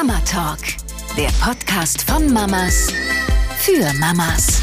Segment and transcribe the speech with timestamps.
[0.00, 0.60] Mama Talk,
[1.14, 2.90] der Podcast von Mamas
[3.58, 4.62] für Mamas.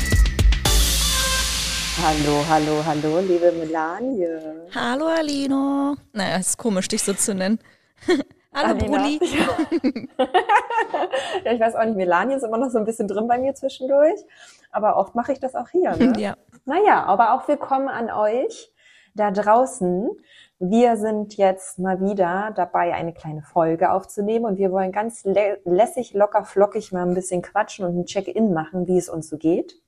[2.01, 4.25] Hallo, hallo, hallo, liebe Melanie.
[4.73, 5.95] Hallo Alino.
[6.11, 7.59] Naja, ist komisch, dich so zu nennen.
[8.51, 8.97] Hallo Alina.
[8.97, 9.19] Bruli.
[11.45, 13.53] ja, ich weiß auch nicht, Melanie ist immer noch so ein bisschen drin bei mir
[13.53, 14.19] zwischendurch,
[14.71, 15.95] aber oft mache ich das auch hier.
[15.97, 16.13] Ne?
[16.17, 16.35] Ja.
[16.65, 18.71] Naja, aber auch willkommen an euch
[19.13, 20.09] da draußen.
[20.59, 25.57] Wir sind jetzt mal wieder dabei, eine kleine Folge aufzunehmen und wir wollen ganz lä
[25.65, 29.37] lässig, locker, flockig mal ein bisschen quatschen und ein Check-in machen, wie es uns so
[29.37, 29.79] geht.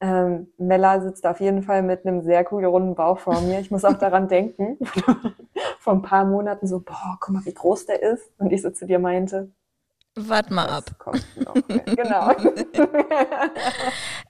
[0.00, 3.58] Ähm, Mella sitzt auf jeden Fall mit einem sehr coolen runden Bauch vor mir.
[3.58, 4.78] Ich muss auch daran denken,
[5.80, 8.30] vor ein paar Monaten so, boah, guck mal, wie groß der ist.
[8.38, 9.50] Und ich so zu dir meinte,
[10.16, 10.84] Wart mal ab.
[10.86, 11.54] das kommt noch.
[11.86, 12.32] genau.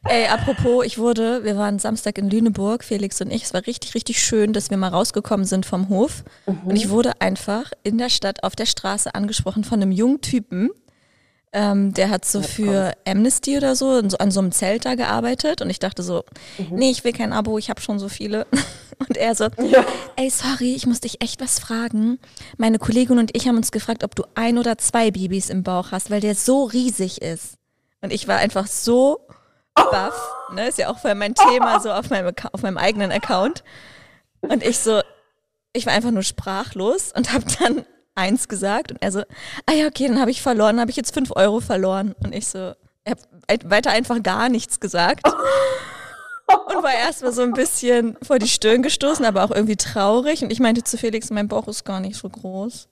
[0.08, 3.44] Ey, apropos, ich wurde, wir waren Samstag in Lüneburg, Felix und ich.
[3.44, 6.22] Es war richtig, richtig schön, dass wir mal rausgekommen sind vom Hof.
[6.46, 10.68] Und ich wurde einfach in der Stadt auf der Straße angesprochen von einem jungen Typen.
[11.52, 15.62] Ähm, der hat so für Amnesty oder so, an so einem Zelt da gearbeitet.
[15.62, 16.22] Und ich dachte so,
[16.70, 18.46] nee, ich will kein Abo, ich habe schon so viele.
[19.08, 19.84] Und er so, Ja.
[20.16, 22.18] ey, sorry, ich muss dich echt was fragen.
[22.58, 25.90] Meine Kollegin und ich haben uns gefragt, ob du ein oder zwei Babys im Bauch
[25.90, 27.54] hast, weil der so riesig ist.
[28.02, 29.20] Und ich war einfach so
[29.74, 30.20] baff,
[30.52, 33.64] ne, ist ja auch voll mein Thema so auf meinem, auf meinem eigenen Account.
[34.42, 35.00] Und ich so,
[35.72, 39.20] ich war einfach nur sprachlos und habe dann eins gesagt und er so,
[39.66, 42.14] ah ja, okay, dann habe ich verloren, habe ich jetzt fünf Euro verloren.
[42.22, 42.72] Und ich so,
[43.04, 43.16] er
[43.50, 45.26] hat weiter einfach gar nichts gesagt.
[45.26, 50.42] Und war erstmal so ein bisschen vor die Stirn gestoßen, aber auch irgendwie traurig.
[50.42, 52.88] Und ich meinte zu Felix, mein Bauch ist gar nicht so groß.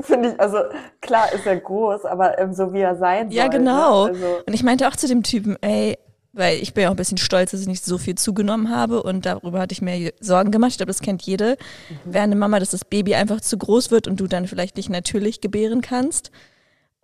[0.00, 0.58] Finde ich, also
[1.00, 3.36] klar ist er groß, aber ähm, so wie er sein soll.
[3.36, 4.06] Ja, genau.
[4.06, 4.12] Ne?
[4.12, 5.98] Also, Und ich meinte auch zu dem Typen, ey,
[6.36, 9.02] weil ich bin ja auch ein bisschen stolz, dass ich nicht so viel zugenommen habe
[9.02, 10.72] und darüber hatte ich mir Sorgen gemacht.
[10.72, 11.56] Ich glaube, das kennt jede.
[12.04, 14.90] Wäre eine Mama, dass das Baby einfach zu groß wird und du dann vielleicht nicht
[14.90, 16.30] natürlich gebären kannst.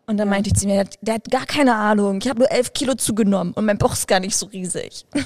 [0.06, 2.18] Und dann meinte ich zu mir, der hat, der hat gar keine Ahnung.
[2.20, 5.06] Ich habe nur elf Kilo zugenommen und mein Bauch ist gar nicht so riesig.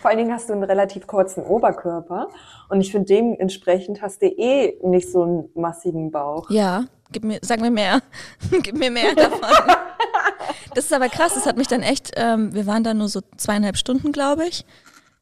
[0.00, 2.28] vor allen Dingen hast du einen relativ kurzen Oberkörper
[2.68, 6.50] und ich finde dementsprechend hast du eh nicht so einen massigen Bauch.
[6.50, 8.00] Ja, gib mir, sag mir mehr.
[8.62, 9.40] gib mir mehr davon.
[10.74, 13.20] das ist aber krass, das hat mich dann echt, ähm, wir waren da nur so
[13.36, 14.64] zweieinhalb Stunden, glaube ich.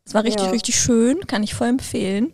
[0.04, 0.50] Es war richtig, Ja.
[0.53, 2.32] richtig schön, kann ich voll empfehlen.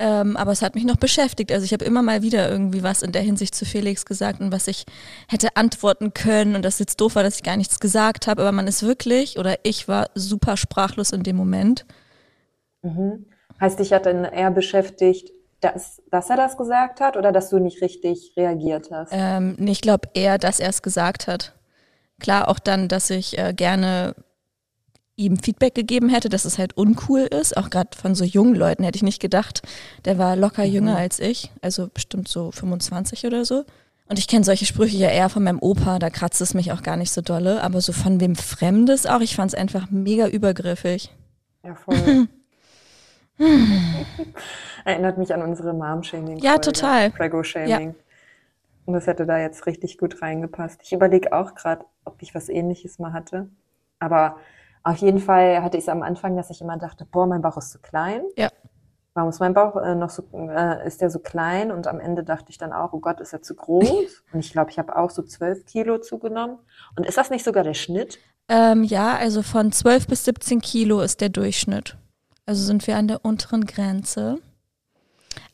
[0.00, 1.50] Ähm, aber es hat mich noch beschäftigt.
[1.50, 4.52] Also ich habe immer mal wieder irgendwie was in der Hinsicht zu Felix gesagt und
[4.52, 4.84] was ich
[5.28, 8.42] hätte antworten können und das jetzt doof war, dass ich gar nichts gesagt habe.
[8.42, 11.84] Aber man ist wirklich, oder ich war super sprachlos in dem Moment.
[13.60, 17.58] Heißt, dich hat dann eher beschäftigt, dass, dass er das gesagt hat oder dass du
[17.58, 19.10] nicht richtig reagiert hast?
[19.12, 21.57] Ähm, nee, ich glaube eher, dass er es gesagt hat.
[22.20, 24.14] Klar, auch dann, dass ich äh, gerne
[25.16, 27.56] ihm Feedback gegeben hätte, dass es halt uncool ist.
[27.56, 29.62] Auch gerade von so jungen Leuten hätte ich nicht gedacht.
[30.04, 33.64] Der war locker jünger als ich, also bestimmt so 25 oder so.
[34.08, 36.82] Und ich kenne solche Sprüche ja eher von meinem Opa, da kratzt es mich auch
[36.82, 37.62] gar nicht so dolle.
[37.62, 41.10] Aber so von wem Fremdes auch, ich fand es einfach mega übergriffig.
[41.62, 42.28] Ja, voll.
[44.84, 46.38] Erinnert mich an unsere Mom-Shaming.
[46.38, 47.10] Ja, total.
[47.10, 47.94] Prego-Shaming.
[48.86, 50.80] Und das hätte da jetzt richtig gut reingepasst.
[50.82, 53.48] Ich überlege auch gerade, ob ich was ähnliches mal hatte.
[53.98, 54.36] Aber
[54.82, 57.56] auf jeden Fall hatte ich es am Anfang, dass ich immer dachte, boah, mein Bauch
[57.56, 58.22] ist zu klein.
[58.36, 58.48] Ja.
[59.14, 61.72] Warum ist mein Bauch äh, noch so, äh, ist der so klein?
[61.72, 64.22] Und am Ende dachte ich dann auch, oh Gott, ist er zu groß?
[64.32, 66.58] Und ich glaube, ich habe auch so zwölf Kilo zugenommen.
[66.96, 68.18] Und ist das nicht sogar der Schnitt?
[68.48, 71.96] Ähm, ja, also von 12 bis 17 Kilo ist der Durchschnitt.
[72.46, 74.38] Also sind wir an der unteren Grenze.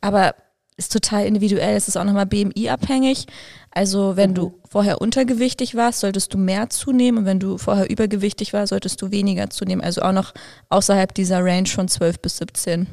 [0.00, 0.34] Aber
[0.76, 1.76] ist total individuell.
[1.76, 3.26] Es ist auch nochmal BMI-abhängig.
[3.74, 7.18] Also wenn du vorher untergewichtig warst, solltest du mehr zunehmen.
[7.18, 9.82] Und wenn du vorher übergewichtig warst, solltest du weniger zunehmen.
[9.82, 10.32] Also auch noch
[10.68, 12.86] außerhalb dieser Range von 12 bis 17.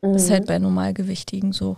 [0.00, 1.76] Das ist halt bei Normalgewichtigen so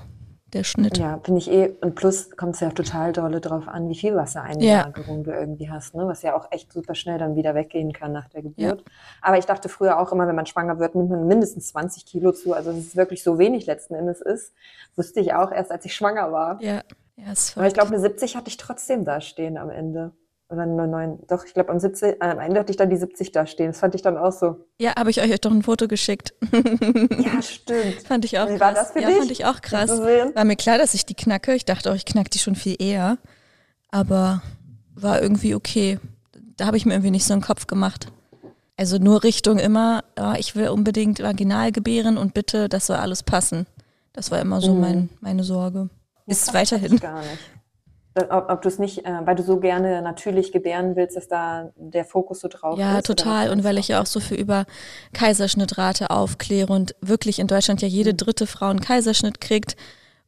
[0.55, 0.97] der Schnitt.
[0.97, 1.73] Ja, finde ich eh.
[1.81, 5.95] Und plus kommt es ja total dolle drauf an, wie viel Wassereinlagerung du irgendwie hast,
[5.95, 6.07] ne?
[6.07, 8.85] Was ja auch echt super schnell dann wieder weggehen kann nach der Geburt.
[9.21, 12.31] Aber ich dachte früher auch immer, wenn man schwanger wird, nimmt man mindestens 20 Kilo
[12.31, 12.55] zu.
[12.55, 14.53] Also dass es wirklich so wenig letzten Endes ist,
[14.95, 16.63] wusste ich auch erst, als ich schwanger war.
[16.63, 16.83] Ja,
[17.17, 20.13] ja ist Aber ich glaube, eine 70 hatte ich trotzdem da stehen am Ende.
[20.51, 21.21] Oder eine 9.
[21.27, 23.69] Doch, ich glaube, am 70, äh, am Ende hatte ich dann die 70 da stehen.
[23.69, 24.57] Das fand ich dann auch so.
[24.79, 26.35] Ja, habe ich euch doch ein Foto geschickt.
[26.53, 28.03] Ja, stimmt.
[28.07, 28.61] Fand ich auch Wie krass.
[28.61, 29.19] war das für ja, dich?
[29.19, 29.91] fand ich auch krass.
[29.91, 31.55] War mir klar, dass ich die knacke.
[31.55, 33.17] Ich dachte auch, ich knack die schon viel eher.
[33.91, 34.43] Aber
[34.95, 35.99] war irgendwie okay.
[36.57, 38.09] Da habe ich mir irgendwie nicht so einen Kopf gemacht.
[38.77, 43.23] Also nur Richtung immer, ja, ich will unbedingt vaginal gebären und bitte, das soll alles
[43.23, 43.67] passen.
[44.13, 45.89] Das war immer so mein, meine Sorge.
[46.27, 46.99] Ist Das weiterhin.
[46.99, 47.39] Gar nicht.
[48.31, 51.71] Ob, ob du es nicht, äh, weil du so gerne natürlich gebären willst, dass da
[51.77, 53.11] der Fokus so drauf Ja, ist?
[53.11, 53.51] oder total.
[53.51, 54.67] Und weil ich ja auch so viel über
[55.13, 59.77] Kaiserschnittrate aufkläre und wirklich in Deutschland ja jede dritte Frau einen Kaiserschnitt kriegt.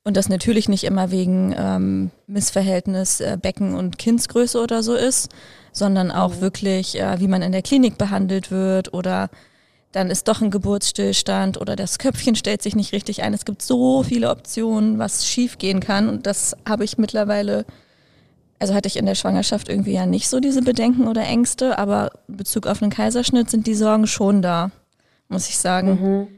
[0.03, 5.31] Und das natürlich nicht immer wegen ähm, Missverhältnis äh, Becken- und Kindsgröße oder so ist,
[5.73, 6.41] sondern auch Mhm.
[6.41, 9.31] wirklich, äh, wie man in der Klinik behandelt wird oder
[9.93, 13.33] dann ist doch ein Geburtsstillstand oder das Köpfchen stellt sich nicht richtig ein.
[13.33, 17.65] Es gibt so viele Optionen, was schief gehen kann und das habe ich mittlerweile,
[18.59, 22.11] also hatte ich in der Schwangerschaft irgendwie ja nicht so diese Bedenken oder Ängste, aber
[22.29, 24.71] in Bezug auf einen Kaiserschnitt sind die Sorgen schon da,
[25.29, 26.29] muss ich sagen.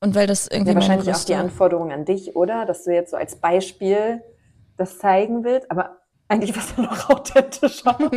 [0.00, 2.64] Und weil das irgendwie Ja, wahrscheinlich auch die Anforderung an dich, oder?
[2.64, 4.22] Dass du jetzt so als Beispiel
[4.78, 5.99] das zeigen willst, aber
[6.30, 7.98] eigentlich was ja noch authentischer.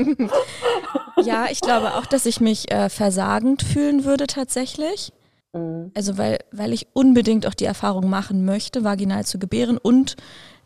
[1.24, 5.14] Ja, ich glaube auch, dass ich mich äh, versagend fühlen würde tatsächlich.
[5.54, 5.92] Mhm.
[5.94, 10.18] Also weil, weil ich unbedingt auch die Erfahrung machen möchte, vaginal zu gebären und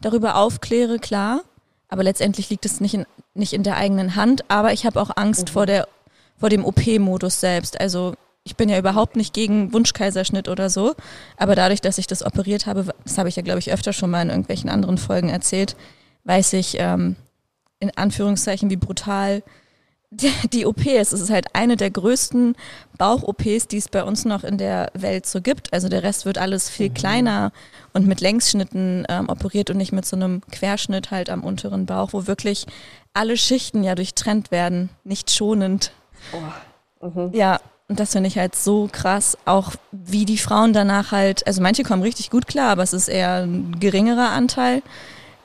[0.02, 1.42] darüber aufkläre, klar.
[1.90, 4.50] Aber letztendlich liegt es nicht in, nicht in der eigenen Hand.
[4.50, 5.88] Aber ich habe auch Angst vor, der,
[6.38, 7.80] vor dem OP-Modus selbst.
[7.80, 10.96] Also ich bin ja überhaupt nicht gegen Wunschkaiserschnitt oder so.
[11.38, 14.10] Aber dadurch, dass ich das operiert habe, das habe ich ja, glaube ich, öfter schon
[14.10, 15.76] mal in irgendwelchen anderen Folgen erzählt,
[16.24, 17.16] weiß ich ähm,
[17.80, 19.44] in Anführungszeichen, wie brutal
[20.10, 21.14] die, die OP ist.
[21.14, 22.56] Es ist halt eine der größten
[22.98, 25.74] Bauch-OPs, die es bei uns noch in der Welt so gibt.
[25.74, 27.52] Also der Rest wird alles viel kleiner
[27.94, 32.14] und mit Längsschnitten ähm, operiert und nicht mit so einem Querschnitt halt am unteren Bauch,
[32.14, 32.66] wo wirklich
[33.14, 35.92] alle Schichten ja durchtrennt werden, nicht schonend.
[37.34, 37.60] Ja,
[37.90, 41.84] und das finde ich halt so krass, auch wie die Frauen danach halt, also manche
[41.84, 44.82] kommen richtig gut klar, aber es ist eher ein geringerer Anteil.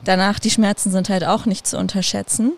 [0.05, 2.53] Danach, die Schmerzen sind halt auch nicht zu unterschätzen.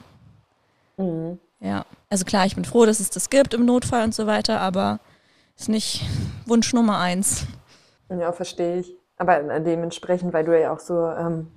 [0.98, 1.40] Mhm.
[1.60, 4.60] Ja, also klar, ich bin froh, dass es das gibt im Notfall und so weiter,
[4.62, 5.00] aber
[5.58, 6.06] ist nicht
[6.46, 7.46] Wunsch Nummer eins.
[8.10, 8.96] Ja, verstehe ich.
[9.18, 11.48] Aber äh, dementsprechend, weil du ja auch so ähm,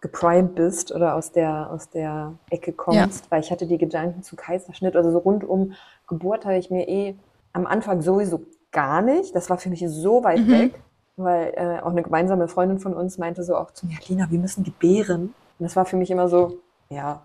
[0.00, 4.36] geprimed bist oder aus der, aus der Ecke kommst, weil ich hatte die Gedanken zu
[4.36, 5.72] Kaiserschnitt, also so rund um
[6.06, 7.16] Geburt habe ich mir eh
[7.52, 9.34] am Anfang sowieso gar nicht.
[9.34, 10.82] Das war für mich so weit weg,
[11.16, 14.38] weil äh, auch eine gemeinsame Freundin von uns meinte so auch zu mir, Lina, wir
[14.38, 15.34] müssen gebären.
[15.58, 17.22] Und das war für mich immer so, ja,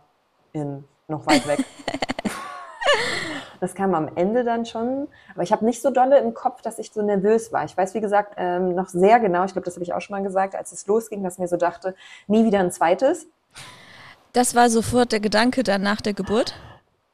[0.53, 1.59] in noch weit weg.
[3.59, 6.77] Das kam am Ende dann schon, aber ich habe nicht so dolle im Kopf, dass
[6.77, 7.65] ich so nervös war.
[7.65, 10.15] Ich weiß, wie gesagt, ähm, noch sehr genau, ich glaube, das habe ich auch schon
[10.15, 11.95] mal gesagt, als es losging, dass ich mir so dachte,
[12.27, 13.27] nie wieder ein zweites.
[14.33, 16.53] Das war sofort der Gedanke dann nach der Geburt?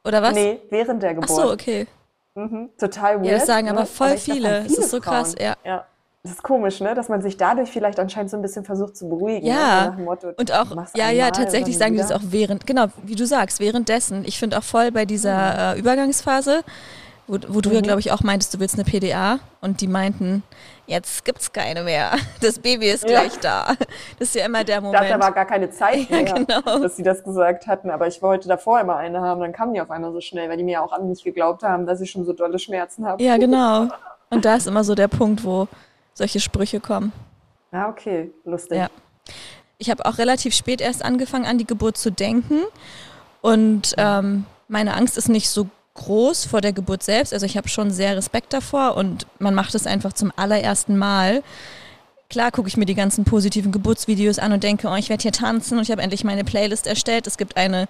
[0.04, 0.34] Oder was?
[0.34, 1.30] Nee, während der Ach Geburt.
[1.30, 1.88] so, okay.
[2.36, 3.26] Mhm, total weird.
[3.26, 3.86] Ja, das sagen aber ne?
[3.86, 4.58] voll ich glaub, viele.
[4.66, 5.46] Es ist so krass, Frauen.
[5.46, 5.56] ja.
[5.64, 5.86] ja.
[6.26, 6.94] Das ist komisch, ne?
[6.96, 9.46] Dass man sich dadurch vielleicht anscheinend so ein bisschen versucht zu beruhigen.
[9.46, 9.60] Ja, ne?
[9.84, 12.18] So nach dem Motto, Und auch, ja, ja, tatsächlich sagen die das wieder.
[12.18, 14.24] auch während, genau, wie du sagst, währenddessen.
[14.26, 16.62] Ich finde auch voll bei dieser äh, Übergangsphase,
[17.28, 17.84] wo, wo du ja, Mhm.
[17.84, 20.44] glaube ich, auch meintest, du willst eine PDA und die meinten,
[20.88, 22.12] jetzt gibt's keine mehr.
[22.42, 23.20] Das Baby ist Ja.
[23.20, 23.74] gleich da.
[24.18, 25.04] Das ist ja immer der Moment.
[25.04, 26.80] Dafür war gar keine Zeit Ja, mehr, genau.
[26.80, 27.90] dass sie das gesagt hatten.
[27.92, 29.42] Aber ich wollte davor immer eine haben.
[29.42, 31.86] Dann kamen die auf einmal so schnell, weil die mir auch an nicht geglaubt haben,
[31.86, 33.22] dass ich schon so dolle Schmerzen habe.
[33.22, 33.90] Ja, genau.
[34.30, 35.68] Und da ist immer so der Punkt, wo
[36.14, 37.12] solche Sprüche kommen.
[37.72, 38.32] Ja, okay.
[38.46, 38.78] Lustig.
[38.78, 38.90] Ja.
[39.78, 42.62] Ich habe auch relativ spät erst angefangen, an die Geburt zu denken.
[43.42, 47.34] Und ähm, meine Angst ist nicht so groß vor der Geburt selbst.
[47.34, 51.44] Also ich habe schon sehr Respekt davor und man macht es einfach zum allerersten Mal.
[52.30, 55.32] Klar gucke ich mir die ganzen positiven Geburtsvideos an und denke, oh, ich werde hier
[55.32, 57.28] tanzen und ich habe endlich meine Playlist erstellt.
[57.28, 57.88] Es gibt eine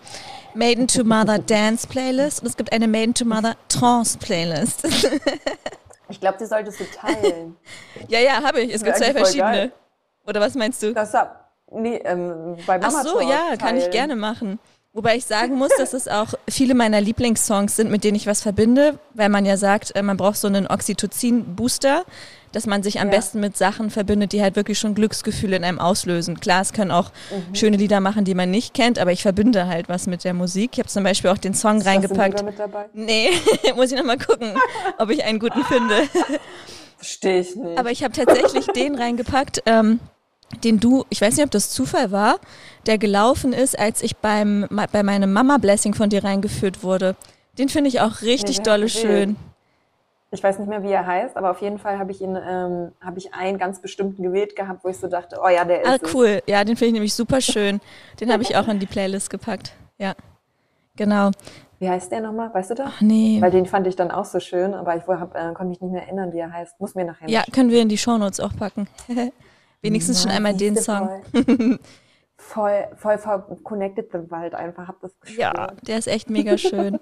[0.53, 4.83] Maiden to Mother Dance Playlist und es gibt eine Maiden to Mother Trance Playlist.
[6.09, 7.55] Ich glaube, die solltest du teilen.
[8.07, 8.73] ja, ja, habe ich.
[8.73, 9.71] Es gibt zwei verschiedene.
[10.25, 10.93] Oder was meinst du?
[10.93, 13.91] Das hab, nee, ähm, bei Ach Mama so, Talk ja, kann ich teilen.
[13.91, 14.59] gerne machen.
[14.93, 18.41] Wobei ich sagen muss, dass es auch viele meiner Lieblingssongs sind, mit denen ich was
[18.41, 22.05] verbinde, weil man ja sagt, äh, man braucht so einen Oxytocin-Booster,
[22.53, 23.15] dass man sich am Ja.
[23.15, 26.39] besten mit Sachen verbindet, die halt wirklich schon Glücksgefühle in einem auslösen.
[26.39, 27.55] Klar, es können auch Mhm.
[27.55, 30.71] schöne Lieder machen, die man nicht kennt, aber ich verbinde halt was mit der Musik.
[30.73, 32.37] Ich habe zum Beispiel auch den Song Ist reingepackt.
[32.37, 32.85] Bieber mit dabei?
[32.93, 33.29] Nee,
[33.75, 34.53] muss ich nochmal gucken,
[34.97, 35.95] ob ich einen guten finde.
[36.97, 37.77] Verstehe ich nicht.
[37.77, 39.99] Aber ich habe tatsächlich den reingepackt, ähm,
[40.63, 42.37] den du, ich weiß nicht, ob das Zufall war,
[42.85, 47.15] der gelaufen ist, als ich beim, bei meinem Mama-Blessing von dir reingeführt wurde.
[47.57, 49.35] Den finde ich auch richtig Nee, dolle schön.
[50.33, 52.91] Ich weiß nicht mehr, wie er heißt, aber auf jeden Fall habe ich ihn, ähm,
[52.99, 55.87] habe ich einen ganz bestimmten gewählt gehabt, wo ich so dachte, oh ja, der ist
[55.89, 56.13] Ah, es.
[56.15, 56.41] cool.
[56.47, 57.79] Ja, den finde ich nämlich super schön.
[58.19, 59.73] Den habe ich auch in die Playlist gepackt.
[59.97, 60.15] Ja.
[60.95, 61.31] Genau.
[61.79, 62.53] Wie heißt der nochmal?
[62.53, 62.87] Weißt du das?
[62.95, 63.37] Ach nee.
[63.41, 65.91] Weil den fand ich dann auch so schön, aber ich hab, äh, konnte mich nicht
[65.91, 66.79] mehr erinnern, wie er heißt.
[66.79, 68.87] Muss mir nachher Ja, können wir in die Shownotes auch packen.
[69.81, 71.09] Wenigstens schon Na, einmal den Song.
[71.31, 71.79] Voll,
[72.37, 75.39] voll, voll, voll connected the Wald einfach, hab das gespürt.
[75.39, 76.99] Ja, der ist echt mega schön.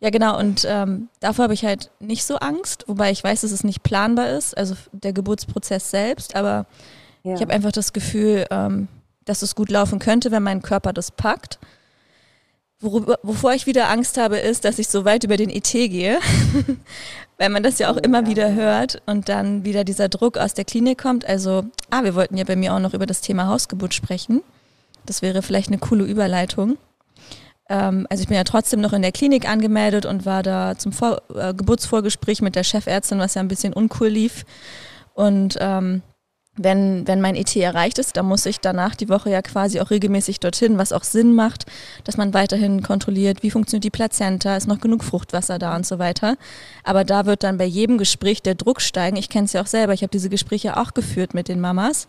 [0.00, 0.38] Ja, genau.
[0.38, 3.82] Und ähm, davor habe ich halt nicht so Angst, wobei ich weiß, dass es nicht
[3.82, 6.36] planbar ist, also der Geburtsprozess selbst.
[6.36, 6.66] Aber
[7.24, 7.34] Ja.
[7.34, 8.88] ich habe einfach das Gefühl, ähm,
[9.24, 11.58] dass es gut laufen könnte, wenn mein Körper das packt.
[12.80, 16.20] Worüber, wovor ich wieder Angst habe, ist, dass ich so weit über den IT gehe
[17.38, 18.26] weil man das ja auch Oh, immer ja.
[18.28, 21.24] wieder hört und dann wieder dieser Druck aus der Klinik kommt.
[21.24, 24.42] Also, ah, wir wollten ja bei mir auch noch über das Thema Hausgeburt sprechen.
[25.06, 26.78] Das wäre vielleicht eine coole Überleitung.
[27.68, 30.92] Ähm, also ich bin ja trotzdem noch in der Klinik angemeldet und war da zum
[30.92, 34.44] Vor äh, Geburtsvorgespräch mit der Chefärztin, was ja ein bisschen uncool lief.
[35.14, 36.02] Und ähm,
[36.58, 39.90] wenn, wenn mein ET erreicht ist, dann muss ich danach die Woche ja quasi auch
[39.90, 41.66] regelmäßig dorthin, was auch Sinn macht,
[42.04, 45.98] dass man weiterhin kontrolliert, wie funktioniert die Plazenta, ist noch genug Fruchtwasser da und so
[45.98, 46.36] weiter.
[46.84, 49.16] Aber da wird dann bei jedem Gespräch der Druck steigen.
[49.16, 52.08] Ich kenne es ja auch selber, ich habe diese Gespräche auch geführt mit den Mamas.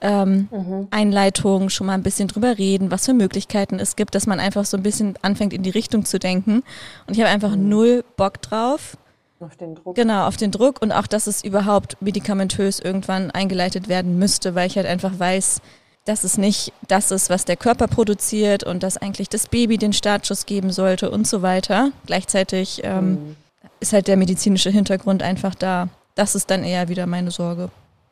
[0.00, 0.48] Ähm,
[0.90, 4.64] Einleitung, schon mal ein bisschen drüber reden, was für Möglichkeiten es gibt, dass man einfach
[4.64, 6.62] so ein bisschen anfängt in die Richtung zu denken.
[7.06, 8.96] Und ich habe einfach null Bock drauf.
[9.40, 9.94] Auf den Druck.
[9.96, 14.66] Genau, auf den Druck und auch, dass es überhaupt medikamentös irgendwann eingeleitet werden müsste, weil
[14.66, 15.60] ich halt einfach weiß,
[16.06, 19.92] dass es nicht das ist, was der Körper produziert und dass eigentlich das Baby den
[19.92, 21.90] Startschuss geben sollte und so weiter.
[22.06, 23.36] Gleichzeitig ähm, Mhm.
[23.80, 25.88] ist halt der medizinische Hintergrund einfach da.
[26.14, 27.68] Das ist dann eher wieder meine Sorge.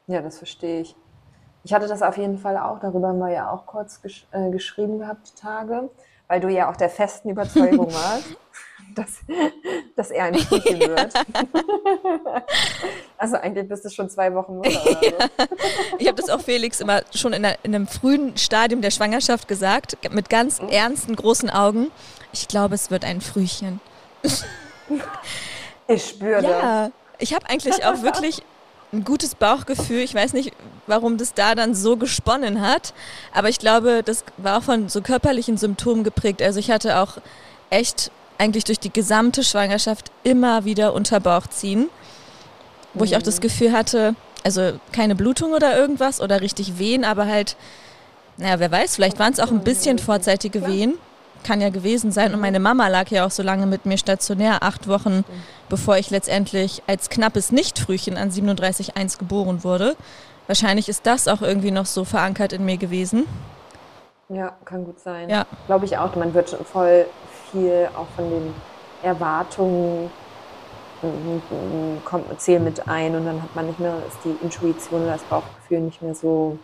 [0.08, 0.94] Ja, das verstehe ich.
[1.62, 4.50] Ich hatte das auf jeden Fall auch, darüber haben wir ja auch kurz gesch äh,
[4.50, 5.88] geschrieben gehabt, die Tage,
[6.28, 8.36] weil du ja auch der festen Überzeugung warst,
[8.94, 9.20] dass,
[9.96, 11.12] dass er ein Mädchen wird.
[13.18, 15.46] also eigentlich bist du schon zwei Wochen Mutter oder so.
[15.98, 19.48] Ich habe das auch Felix immer schon in, einer, in einem frühen Stadium der Schwangerschaft
[19.48, 21.90] gesagt, mit ganz ernsten, großen Augen.
[22.32, 23.80] Ich glaube, es wird ein Frühchen.
[25.86, 26.50] Ich spüre das.
[26.50, 28.42] Ja, ich habe eigentlich auch wirklich
[28.92, 29.98] ein gutes Bauchgefühl.
[29.98, 30.52] Ich weiß nicht,
[30.86, 32.94] warum das da dann so gesponnen hat,
[33.32, 36.40] aber ich glaube, das war auch von so körperlichen Symptomen geprägt.
[36.42, 37.18] Also ich hatte auch
[37.70, 41.88] echt eigentlich durch die gesamte Schwangerschaft immer wieder Unterbauchziehen,
[42.94, 44.14] wo ich auch das Gefühl hatte,
[44.44, 47.56] also keine Blutung oder irgendwas oder richtig Wehen, aber halt,
[48.36, 50.94] naja, wer weiß, vielleicht waren es auch ein bisschen vorzeitige Wehen.
[51.44, 52.32] Kann ja gewesen sein.
[52.32, 55.24] Und meine Mama lag ja auch so lange mit mir stationär, acht Wochen,
[55.68, 59.94] bevor ich letztendlich als knappes Nichtfrühchen an 37,1 geboren wurde.
[60.46, 63.26] Wahrscheinlich ist das auch irgendwie noch so verankert in mir gewesen.
[64.30, 65.28] Ja, kann gut sein.
[65.28, 65.44] Ja.
[65.66, 66.16] Glaube ich auch.
[66.16, 67.06] Man wird schon voll
[67.54, 68.62] viel auch von den
[69.00, 70.12] Erwartungen
[71.02, 75.12] mm, kommt, zählen mit ein und dann hat man nicht mehr, ist die Intuition oder
[75.12, 76.60] das Bauchgefühl nicht mehr so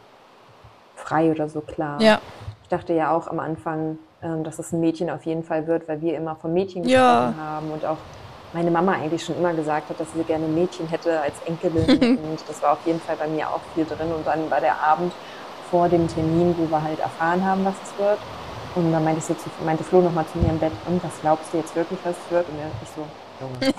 [0.95, 2.07] frei oder so klar.
[2.07, 2.23] Ja,
[2.63, 5.89] Ich dachte ja auch am Anfang, ähm, dass es ein Mädchen auf jeden Fall wird,
[5.89, 7.37] weil wir immer von Mädchen gesprochen Ja.
[7.37, 8.07] haben und auch
[8.53, 12.11] meine Mama eigentlich schon immer gesagt hat, dass sie gerne ein Mädchen hätte als Enkelin
[12.15, 14.81] und das war auf jeden Fall bei mir auch viel drin und dann war der
[14.83, 15.19] Abend
[15.61, 18.27] vor dem Termin, wo wir halt erfahren haben, was es wird
[18.75, 21.13] und dann meinte, ich so zu, meinte Flo nochmal zu mir im Bett, und was
[21.21, 22.47] glaubst du jetzt wirklich, was es wird?
[22.49, 23.07] Und er- ich so,
[23.41, 23.75] Junge.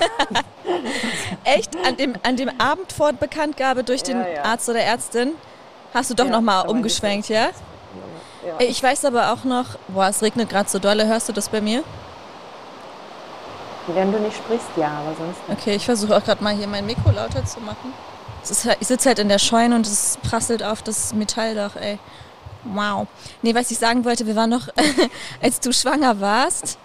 [1.43, 1.69] echt?
[1.85, 4.43] An dem, an dem Abend vor Bekanntgabe durch den Ja, ja.
[4.43, 5.33] Arzt oder Ärztin
[5.93, 7.49] hast du doch Ja, nochmal umgeschwenkt, ja?
[8.45, 8.59] Ja.
[8.59, 11.61] Ich weiß aber auch noch, boah, es regnet gerade so dolle, hörst du das bei
[11.61, 11.83] mir?
[13.87, 15.59] Wenn du nicht sprichst, ja, aber sonst nicht.
[15.59, 17.93] Okay, ich versuche auch gerade mal hier mein Mikro lauter zu machen.
[18.43, 21.99] Ist ich sitze halt in der Scheune und es prasselt auf das Metalldach, ey.
[22.63, 23.07] Wow.
[23.41, 24.67] Nee, was ich sagen wollte, wir waren noch,
[25.41, 26.77] als du schwanger warst,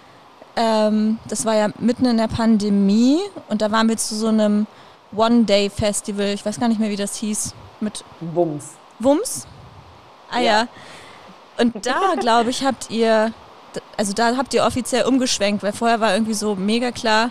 [0.55, 3.19] ähm, das war ja mitten in der Pandemie
[3.49, 4.65] und da waren wir zu so einem
[5.15, 8.71] One-Day-Festival, ich weiß gar nicht mehr, wie das hieß, mit Bums.
[8.99, 9.45] Wums?
[10.31, 10.67] Ah ja.
[11.59, 13.31] Und da, glaube ich, habt ihr,
[13.95, 17.29] also da habt ihr offiziell umgeschwenkt, weil vorher war irgendwie so mega klar,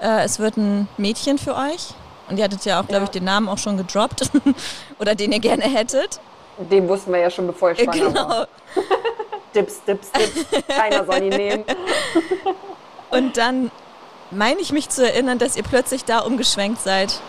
[0.00, 1.88] äh, es wird ein Mädchen für euch.
[2.28, 3.04] Und ihr hattet ja auch, glaube Ja.
[3.04, 4.30] ich, den Namen auch schon gedroppt.
[4.98, 6.20] Oder den ihr gerne hättet.
[6.58, 8.28] Den wussten wir ja schon, bevor ich schwanger war.
[8.28, 8.46] Genau.
[9.54, 10.66] Dips, dips, dips.
[10.68, 11.64] Keiner soll ihn nehmen.
[13.10, 13.70] Und dann
[14.30, 17.20] meine ich mich zu erinnern, dass ihr plötzlich da umgeschwenkt seid.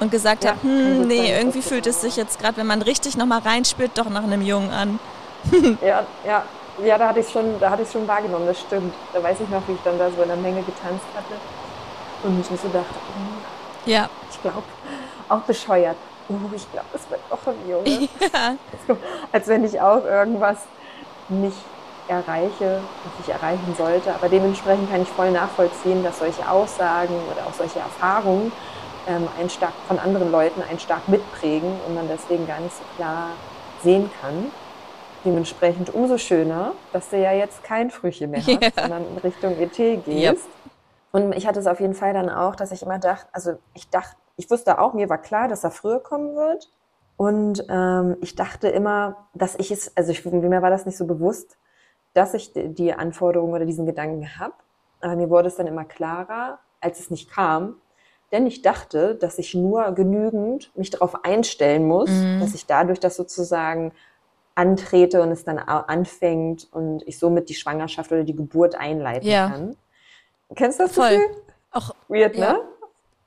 [0.00, 3.16] Und gesagt Ja, habt, hm, nee, irgendwie fühlt es sich jetzt gerade, wenn man richtig
[3.16, 4.98] nochmal reinspielt, doch nach einem Jungen an.
[5.82, 6.44] Ja, ja,
[6.84, 8.92] ja, da hatte ich schon, da hatte ich schon wahrgenommen, das stimmt.
[9.12, 11.34] Da weiß ich noch, wie ich dann da so in der Menge getanzt hatte
[12.22, 14.08] und ich mir so dachte, oh, Ja.
[14.30, 14.62] ich glaube,
[15.28, 15.96] auch bescheuert.
[16.28, 17.88] Oh, ich glaube, es wird doch ein Junge.
[18.20, 18.56] ja.
[18.86, 18.96] So,
[19.32, 20.58] als wenn ich auch irgendwas
[21.28, 21.56] nicht
[22.06, 24.14] erreiche, was ich erreichen sollte.
[24.14, 28.52] Aber dementsprechend kann ich voll nachvollziehen, dass solche Aussagen oder auch solche Erfahrungen
[29.06, 32.84] ähm, einen stark von anderen Leuten einen stark mitprägen und man deswegen gar nicht so
[32.96, 33.30] klar
[33.82, 34.52] sehen kann.
[35.24, 38.70] Dementsprechend umso schöner, dass du ja jetzt kein Frühchen mehr hast, Ja.
[38.76, 40.06] sondern in Richtung ET gehst.
[40.06, 40.38] Yep.
[41.10, 43.88] Und ich hatte es auf jeden Fall dann auch, dass ich immer dachte, also ich
[43.90, 46.70] dachte, ich wusste auch, mir war klar, dass er früher kommen wird.
[47.16, 51.06] Und ähm, ich dachte immer, dass ich es, also ich, mir war das nicht so
[51.06, 51.58] bewusst,
[52.14, 54.54] dass ich die, Anforderungen oder diesen Gedanken habe.
[55.00, 57.80] Aber mir wurde es dann immer klarer, als es nicht kam.
[58.30, 62.40] Denn ich dachte, dass ich nur genügend mich darauf einstellen muss, Mhm.
[62.40, 63.92] dass ich dadurch das sozusagen
[64.54, 69.48] antrete und es dann anfängt und ich somit die Schwangerschaft oder die Geburt einleiten Ja.
[69.48, 69.76] kann.
[70.54, 71.10] Kennst du das Voll.
[71.10, 71.42] Gefühl?
[71.72, 72.52] Auch Weird, Ja.
[72.52, 72.60] ne?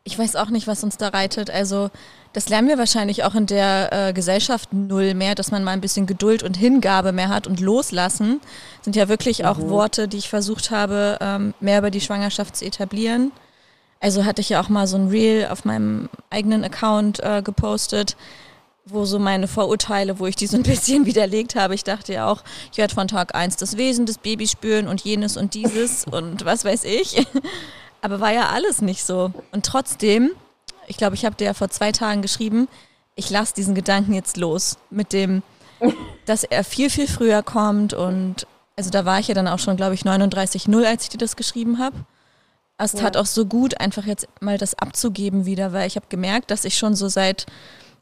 [0.04, 1.50] Ich weiß auch nicht, was uns da reitet.
[1.50, 1.90] Also
[2.34, 5.82] das lernen wir wahrscheinlich auch in der äh, Gesellschaft null mehr, dass man mal ein
[5.82, 8.40] bisschen Geduld und Hingabe mehr hat und loslassen.
[8.82, 12.66] Sind ja wirklich auch Worte, die ich versucht habe, ähm, mehr über die Schwangerschaft zu
[12.66, 13.32] etablieren.
[14.00, 18.16] Also hatte ich ja auch mal so ein Reel auf meinem eigenen Account äh, gepostet,
[18.86, 21.76] wo so meine Vorurteile, wo ich die so ein bisschen widerlegt habe.
[21.76, 25.02] Ich dachte ja auch, ich werde von Tag eins das Wesen des Babys spüren und
[25.02, 27.28] jenes und dieses und was weiß ich.
[28.02, 29.32] Aber war ja alles nicht so.
[29.52, 30.32] Und trotzdem,
[30.88, 32.68] ich glaube, ich habe dir ja vor zwei Tagen geschrieben,
[33.16, 35.44] ich lasse diesen Gedanken jetzt los mit dem,
[36.26, 39.78] dass er viel, viel früher kommt und also da war ich ja dann auch schon,
[39.78, 41.98] glaube ich, 39.0, als ich dir das geschrieben habe.
[42.78, 46.50] Es tat auch so gut, einfach jetzt mal das abzugeben wieder, weil ich habe gemerkt,
[46.50, 47.46] dass ich schon so seit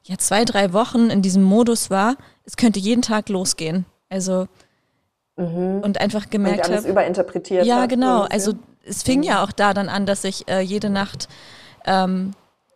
[0.04, 2.16] ja, zwei, drei Wochen in diesem Modus war,
[2.46, 3.86] es könnte jeden Tag losgehen.
[4.08, 4.48] Also
[5.36, 6.88] und einfach gemerkt habe.
[6.88, 7.66] überinterpretiert.
[7.66, 8.24] Ja, genau.
[8.24, 8.54] Also.
[8.90, 11.28] Es fing ja auch da dann an, dass ich äh, jede Nacht
[11.86, 12.32] ähm,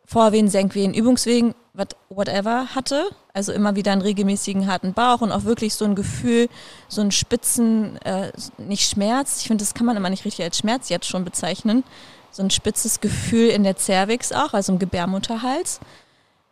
[0.06, 3.06] Vorwehen, Senkwehen, Übungswehen, what, whatever hatte.
[3.34, 6.50] Also immer wieder einen regelmäßigen harten Bauch und auch wirklich so ein Gefühl,
[6.88, 10.60] so einen spitzen, äh, nicht Schmerz, ich finde, das kann man immer nicht richtig als
[10.60, 11.84] Schmerz jetzt schon bezeichnen,
[12.30, 15.80] so ein spitzes Gefühl in der Cervix auch, also im Gebärmutterhals.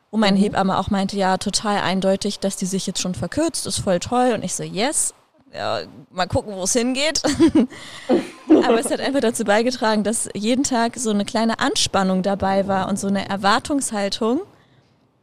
[0.10, 3.80] Wo meine Hebamme auch meinte, ja, total eindeutig, dass die sich jetzt schon verkürzt, ist
[3.80, 4.34] voll toll.
[4.34, 5.14] Und ich so, yes,
[5.54, 5.82] ja,
[6.12, 7.22] mal gucken, wo es hingeht.
[8.50, 12.88] Aber es hat einfach dazu beigetragen, dass jeden Tag so eine kleine Anspannung dabei war
[12.90, 14.42] und so eine Erwartungshaltung,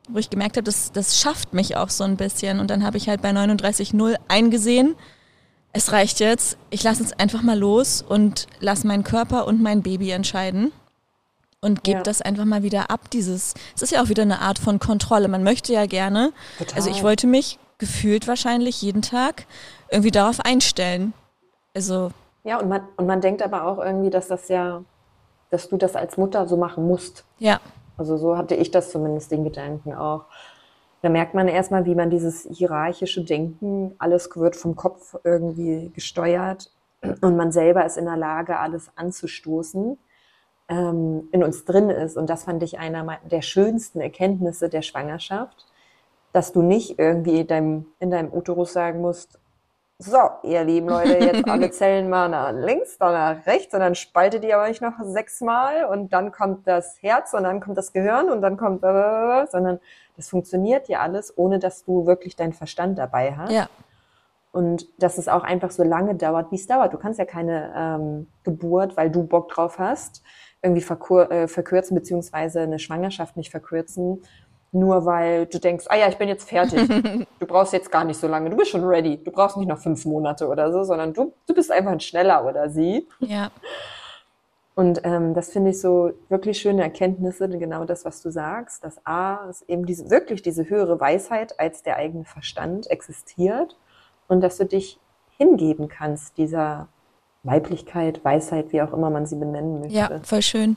[0.08, 2.61] wo ich gemerkt habe, das, das schafft mich auch so ein bisschen.
[2.61, 4.97] Und dann habe ich halt bei 39.0 eingesehen,
[5.73, 9.82] es reicht jetzt, ich lasse es einfach mal los und lasse meinen Körper und mein
[9.82, 10.73] Baby entscheiden
[11.61, 12.02] und gebe Ja.
[12.02, 13.11] das einfach mal wieder ab.
[13.11, 15.28] Dieses, es ist ja auch wieder eine Art von Kontrolle.
[15.28, 16.75] Man möchte ja gerne, Total.
[16.76, 19.44] also ich wollte mich gefühlt wahrscheinlich jeden Tag
[19.90, 21.12] irgendwie darauf einstellen.
[21.75, 22.11] Also
[22.45, 24.83] Ja, und man, und man denkt aber auch irgendwie, dass das ja,
[25.50, 27.25] dass du das als Mutter so machen musst.
[27.38, 27.61] ja,
[27.97, 30.26] Also so hatte ich das zumindest den Gedanken auch.
[31.02, 36.73] Da merkt man erstmal, wie man dieses hierarchische Denken, alles wird vom Kopf irgendwie gesteuert
[37.21, 39.99] und man selber ist in der Lage, alles anzustoßen,
[40.69, 42.17] ähm, in uns drin ist.
[42.17, 45.67] Und das fand ich einer der schönsten Erkenntnisse der Schwangerschaft,
[46.32, 49.39] dass du nicht irgendwie deinem, in deinem Uterus sagen musst,
[50.00, 53.97] so, ihr lieben Leute, jetzt alle Zellen mal nach links, dann nach rechts und dann
[53.97, 58.30] spaltet ihr euch noch sechsmal und dann kommt das Herz und dann kommt das Gehirn
[58.30, 59.80] und dann kommt, sondern
[60.17, 63.50] das funktioniert ja alles, ohne dass du wirklich deinen Verstand dabei hast.
[63.50, 63.69] ja,
[64.52, 66.93] Und dass es auch einfach so lange dauert, wie es dauert.
[66.93, 70.23] Du kannst ja keine ähm, Geburt, weil du Bock drauf hast,
[70.63, 74.23] irgendwie verkur äh, verkürzen, beziehungsweise eine Schwangerschaft nicht verkürzen,
[74.73, 76.89] nur weil du denkst, ah ja, ich bin jetzt fertig.
[77.39, 78.50] du brauchst jetzt gar nicht so lange.
[78.50, 79.17] Du bist schon ready.
[79.23, 82.45] Du brauchst nicht noch fünf Monate oder so, sondern du, du bist einfach ein schneller
[82.45, 83.09] oder sie.
[83.21, 83.50] ja,
[84.75, 89.04] Und ähm, das finde ich so wirklich schöne Erkenntnisse, genau das, was du sagst, dass
[89.07, 93.76] A, es eben diese, wirklich diese höhere Weisheit als der eigene Verstand existiert
[94.28, 95.00] und dass du dich
[95.39, 96.89] hingeben kannst, dieser
[97.43, 99.97] Weiblichkeit, Weisheit, wie auch immer man sie benennen möchte.
[99.97, 100.76] ja, voll schön.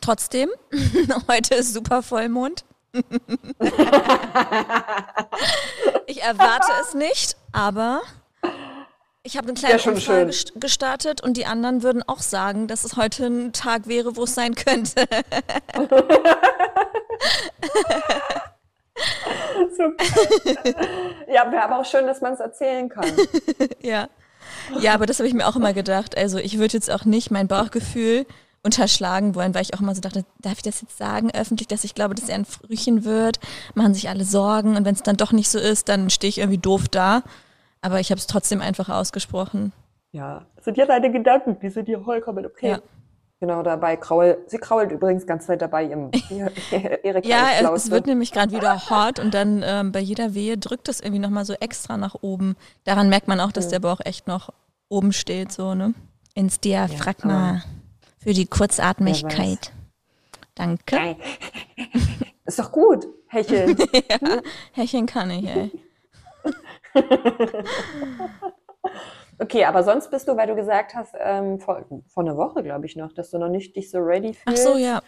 [0.00, 0.50] Trotzdem,
[1.28, 2.64] heute ist super Vollmond.
[6.06, 8.02] ich erwarte es nicht, aber
[9.22, 10.60] ich habe eine kleine Ja, Umfrage schön.
[10.60, 14.34] gestartet und die anderen würden auch sagen, dass es heute ein Tag wäre, wo es
[14.34, 15.06] sein könnte.
[21.28, 23.10] Ja, wäre aber auch schön, dass man es erzählen kann.
[23.82, 24.08] Ja.
[24.78, 26.16] Ja, aber das habe ich mir auch immer gedacht.
[26.16, 28.26] Also ich würde jetzt auch nicht mein Bauchgefühl
[28.64, 31.84] unterschlagen wollen, weil ich auch immer so dachte, darf ich das jetzt sagen öffentlich, dass
[31.84, 33.38] ich glaube, dass er ein Frühchen wird?
[33.74, 36.38] Machen sich alle Sorgen und wenn es dann doch nicht so ist, dann stehe ich
[36.38, 37.22] irgendwie doof da.
[37.82, 39.72] Aber ich habe es trotzdem einfach ausgesprochen.
[40.12, 42.70] Ja, das sind ja deine Gedanken, die sind ja vollkommen okay.
[42.70, 42.78] Ja.
[43.40, 46.50] Genau, dabei krault, sie krault übrigens ganz Zeit dabei im, ihre
[47.24, 50.88] Ja, es, es wird nämlich gerade wieder hot und dann ähm, bei jeder Wehe drückt
[50.88, 52.56] es irgendwie nochmal so extra nach oben.
[52.84, 54.50] Daran merkt man auch, dass der Bauch echt noch
[54.88, 55.92] oben steht, so, ne?
[56.34, 57.62] Ins Diaphragma
[58.24, 59.70] für die Kurzatmigkeit.
[60.54, 60.82] Danke.
[60.86, 61.16] Geil.
[62.46, 63.76] Ist doch gut, Hecheln.
[64.10, 64.18] ja,
[64.72, 65.70] Hecheln kann ich, ey.
[69.38, 72.86] Okay, aber sonst bist du, weil du gesagt hast, ähm, vor, vor einer Woche, glaube
[72.86, 74.64] ich noch, dass du noch nicht dich so ready Ach fühlst.
[74.64, 75.02] so, ja.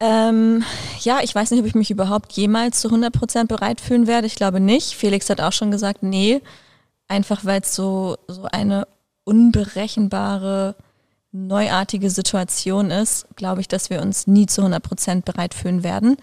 [0.00, 0.64] Ähm,
[1.00, 4.26] ja, ich weiß nicht, ob ich mich überhaupt jemals zu 100% bereit fühlen werde.
[4.26, 4.94] Ich glaube nicht.
[4.94, 6.40] Felix hat auch schon gesagt, nee.
[7.08, 8.88] Einfach weil es so, so eine
[9.24, 10.74] unberechenbare,
[11.32, 16.16] neuartige Situation ist, glaube ich, dass wir uns nie zu 100% bereit fühlen werden.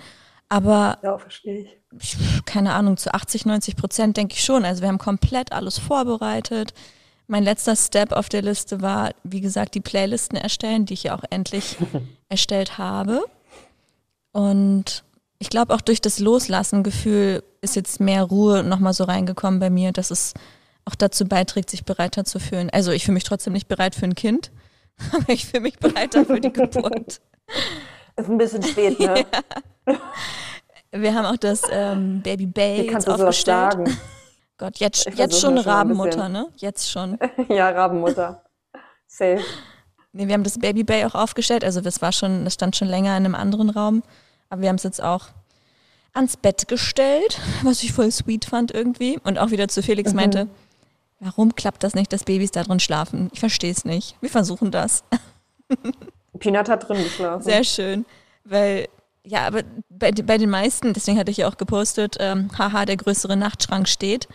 [0.47, 1.67] Aber Ja, verstehe
[1.97, 4.65] ich, keine Ahnung, zu 80, 90 Prozent denke ich schon.
[4.65, 6.73] Also wir haben komplett alles vorbereitet.
[7.27, 11.15] Mein letzter Step auf der Liste war, wie gesagt, die Playlisten erstellen, die ich ja
[11.15, 11.77] auch endlich
[12.29, 13.23] erstellt habe.
[14.31, 15.03] Und
[15.39, 19.91] ich glaube auch durch das Loslassen-Gefühl ist jetzt mehr Ruhe nochmal so reingekommen bei mir,
[19.91, 20.33] dass es
[20.85, 22.69] auch dazu beiträgt, sich bereiter zu fühlen.
[22.69, 24.51] Also ich fühle mich trotzdem nicht bereit für ein Kind,
[25.13, 27.21] aber ich fühle mich bereiter für die Geburt.
[28.15, 29.25] Ist ein bisschen spät, ne?
[30.91, 31.01] Ja.
[31.01, 33.73] Wir haben auch das ähm, Baby Bay jetzt aufgestellt.
[33.73, 33.97] sagen?
[34.57, 36.47] Gott, jetzt, Ich jetzt schon Rabenmutter, ne?
[36.57, 37.17] Jetzt schon.
[37.47, 38.43] ja, Rabenmutter.
[39.05, 39.39] Safe.
[40.11, 41.63] Nee, wir haben das Baby Bay auch aufgestellt.
[41.63, 44.01] Also das war schon, das stand schon länger in einem anderen Raum.
[44.49, 45.27] Aber wir haben es jetzt auch
[46.13, 49.19] ans Bett gestellt, was ich voll sweet fand irgendwie.
[49.23, 50.15] Und auch wieder zu Felix Mhm.
[50.15, 50.47] meinte,
[51.19, 53.29] warum klappt das nicht, dass Babys da drin schlafen?
[53.33, 54.15] Ich verstehe es nicht.
[54.21, 55.03] Wir versuchen das.
[56.39, 57.43] Peanut hat drin geschlafen.
[57.43, 58.05] Sehr schön.
[58.43, 58.87] Weil,
[59.23, 62.97] ja, aber bei, bei den meisten, deswegen hatte ich ja auch gepostet, ähm, haha, der
[62.97, 64.27] größere Nachtschrank steht.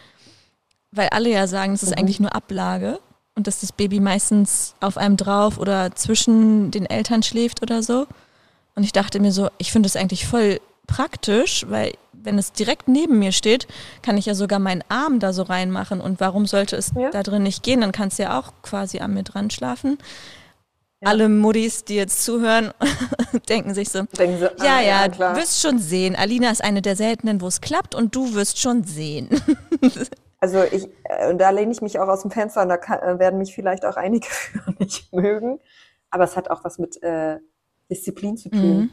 [0.91, 1.99] Weil alle ja sagen, es ist Mhm.
[1.99, 3.01] eigentlich nur Ablage
[3.35, 8.07] und dass das Baby meistens auf einem drauf oder zwischen den Eltern schläft oder so.
[8.77, 11.95] Und ich dachte mir so, ich finde es eigentlich voll praktisch, weil
[12.25, 13.67] wenn es direkt neben mir steht,
[14.03, 16.01] kann ich ja sogar meinen Arm da so reinmachen.
[16.01, 17.11] Und warum sollte es Ja.
[17.11, 17.81] da drin nicht gehen?
[17.83, 19.99] Dann kannst du ja auch quasi an mir dran schlafen.
[21.07, 22.73] Alle Muddis, die jetzt zuhören,
[23.51, 25.35] denken sich so, Denken ja, ah, ja, klar.
[25.35, 26.17] du wirst schon sehen.
[26.17, 29.29] Alina ist eine der seltenen, wo es klappt und du wirst schon sehen.
[30.41, 32.99] Also ich, äh, und da lehne ich mich auch aus dem Fenster und da kann,
[32.99, 34.27] äh, werden mich vielleicht auch einige
[34.79, 35.59] nicht mögen.
[36.11, 37.39] Aber es hat auch was mit äh,
[37.91, 38.77] Disziplin zu tun.
[38.79, 38.91] Mhm.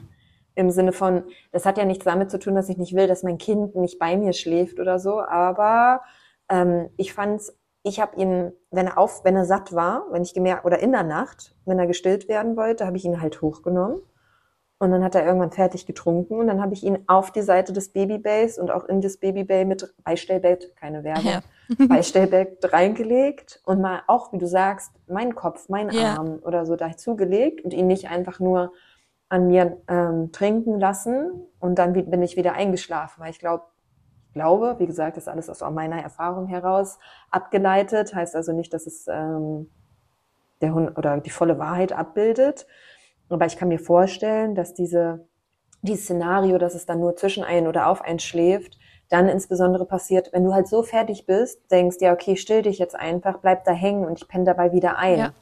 [0.55, 3.23] Im Sinne von, das hat ja nichts damit zu tun, dass ich nicht will, dass
[3.23, 5.21] mein Kind nicht bei mir schläft oder so.
[5.21, 6.01] Aber
[6.49, 10.33] ähm, ich fand's, ich habe ihn, wenn er auf, wenn er satt war, wenn ich
[10.33, 14.01] gemerkt, oder in der Nacht, wenn er gestillt werden wollte, habe ich ihn halt hochgenommen.
[14.77, 17.71] Und dann hat er irgendwann fertig getrunken und dann habe ich ihn auf die Seite
[17.71, 21.41] des Babybays und auch in das Babybay mit Beistellbett, keine Werbung, Ja.
[21.87, 26.15] Beistellbett reingelegt und mal auch, wie du sagst, meinen Kopf, meinen Ja.
[26.15, 28.73] Arm oder so dazugelegt und ihn nicht einfach nur
[29.31, 33.63] an mir ähm, trinken lassen und dann bin ich wieder eingeschlafen, weil ich glaube,
[34.33, 38.87] glaube, wie gesagt, das ist alles aus meiner Erfahrung heraus abgeleitet, heißt also nicht, dass
[38.87, 39.69] es ähm,
[40.59, 42.67] der Hund oder die volle Wahrheit abbildet.
[43.29, 45.25] Aber ich kann mir vorstellen, dass diese,
[45.81, 50.33] dieses Szenario, dass es dann nur zwischen ein oder auf einen schläft, dann insbesondere passiert,
[50.33, 53.71] wenn du halt so fertig bist, denkst, ja, okay, still dich jetzt einfach, bleib da
[53.71, 55.19] hängen und ich penne dabei wieder ein.
[55.19, 55.33] Ja.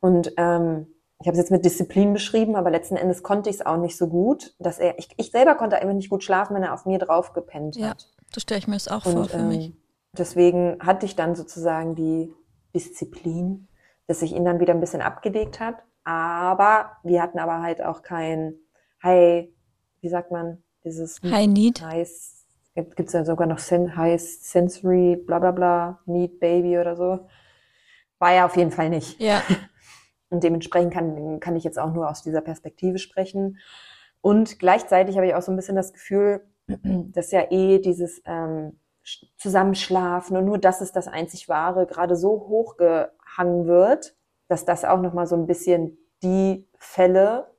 [0.00, 0.86] Und ähm,
[1.20, 3.96] ich habe es jetzt mit Disziplin beschrieben, aber letzten Endes konnte ich es auch nicht
[3.96, 6.86] so gut, dass er, ich, ich selber konnte einfach nicht gut schlafen, wenn er auf
[6.86, 8.08] mir drauf gepennt Ja, hat.
[8.34, 9.66] so stelle ich mir das auch vor Und für mich.
[9.66, 9.76] ähm,
[10.16, 12.32] deswegen hatte ich dann sozusagen die
[12.74, 13.68] Disziplin,
[14.06, 15.76] dass sich ihn dann wieder ein bisschen abgelegt hat.
[16.04, 18.54] Aber wir hatten aber halt auch kein
[19.02, 19.48] High,
[20.00, 21.82] wie sagt man, dieses High Need.
[21.82, 22.08] High,
[22.74, 27.28] gibt es ja sogar noch Sen High Sensory, bla bla bla, Need Baby oder so.
[28.18, 29.20] War ja auf jeden Fall nicht.
[29.20, 29.42] Ja,
[30.30, 33.58] Und dementsprechend kann, kann ich jetzt auch nur aus dieser Perspektive sprechen.
[34.20, 38.78] Und gleichzeitig habe ich auch so ein bisschen das Gefühl, dass ja eh dieses ähm,
[39.04, 44.14] Sch- Zusammenschlafen und nur das ist das einzig Wahre gerade so hochgehangen wird,
[44.48, 47.50] dass das auch nochmal so ein bisschen die Fälle,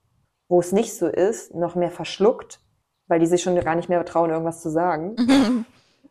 [0.47, 2.61] wo es nicht so ist, noch mehr verschluckt,
[3.07, 5.15] weil die sich schon gar nicht mehr trauen, irgendwas zu sagen.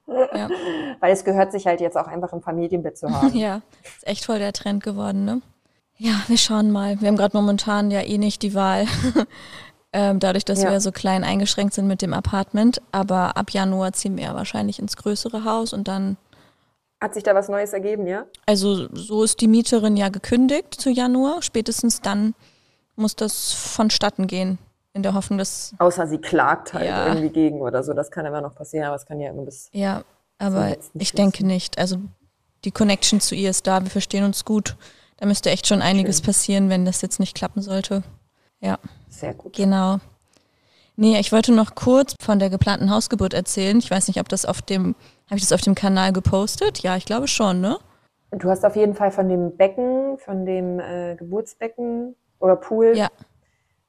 [0.06, 0.48] ja,
[1.00, 3.34] Weil es gehört sich halt jetzt auch einfach im Familienbett zu haben.
[3.36, 3.62] ja.
[3.84, 5.40] Ist echt voll der Trend geworden, ne?
[6.02, 6.98] Ja, wir schauen mal.
[7.02, 8.86] Wir haben gerade momentan ja eh nicht die Wahl.
[9.92, 10.70] ähm, dadurch, dass Ja.
[10.70, 12.80] wir so klein eingeschränkt sind mit dem Apartment.
[12.90, 16.16] Aber ab Januar ziehen wir ja wahrscheinlich ins größere Haus und dann
[17.02, 18.24] Hat sich da was Neues ergeben, ja?
[18.46, 21.42] Also so ist die Mieterin ja gekündigt zu Januar.
[21.42, 22.34] Spätestens dann
[22.96, 24.58] muss das vonstatten gehen.
[24.94, 27.08] In der Hoffnung, dass Außer sie klagt halt Ja.
[27.08, 27.92] irgendwie gegen oder so.
[27.92, 29.68] Das kann immer noch passieren, aber es kann ja immer bis.
[29.72, 30.02] ja,
[30.38, 31.78] aber ich denke nicht.
[31.78, 31.98] Also
[32.64, 33.82] die Connection zu ihr ist da.
[33.84, 34.76] Wir verstehen uns gut.
[35.20, 36.26] Da müsste echt schon einiges Schön.
[36.26, 38.02] passieren, wenn das jetzt nicht klappen sollte.
[38.60, 38.78] Ja,
[39.08, 39.54] Sehr gut.
[39.54, 39.98] genau.
[40.96, 43.78] Nee, ich wollte noch kurz von der geplanten Hausgeburt erzählen.
[43.78, 44.94] Ich weiß nicht, ob das auf dem,
[45.26, 46.82] habe ich das auf dem Kanal gepostet?
[46.82, 47.78] Ja, ich glaube schon, ne?
[48.32, 53.08] Du hast auf jeden Fall von dem Becken, von dem äh, Geburtsbecken oder Pool Ja.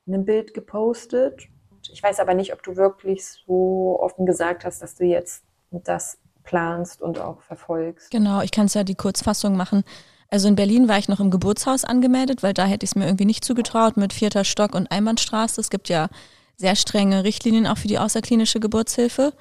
[0.07, 1.47] ein Bild gepostet.
[1.91, 6.17] Ich weiß aber nicht, ob du wirklich so offen gesagt hast, dass du jetzt das
[6.43, 8.09] planst und auch verfolgst.
[8.11, 9.83] Genau, ich kann es ja die Kurzfassung machen.
[10.31, 13.05] Also in Berlin war ich noch im Geburtshaus angemeldet, weil da hätte ich es mir
[13.05, 15.59] irgendwie nicht zugetraut mit vierter Stock und Einbahnstraße.
[15.59, 16.07] Es gibt ja
[16.55, 19.33] sehr strenge Richtlinien auch für die außerklinische Geburtshilfe.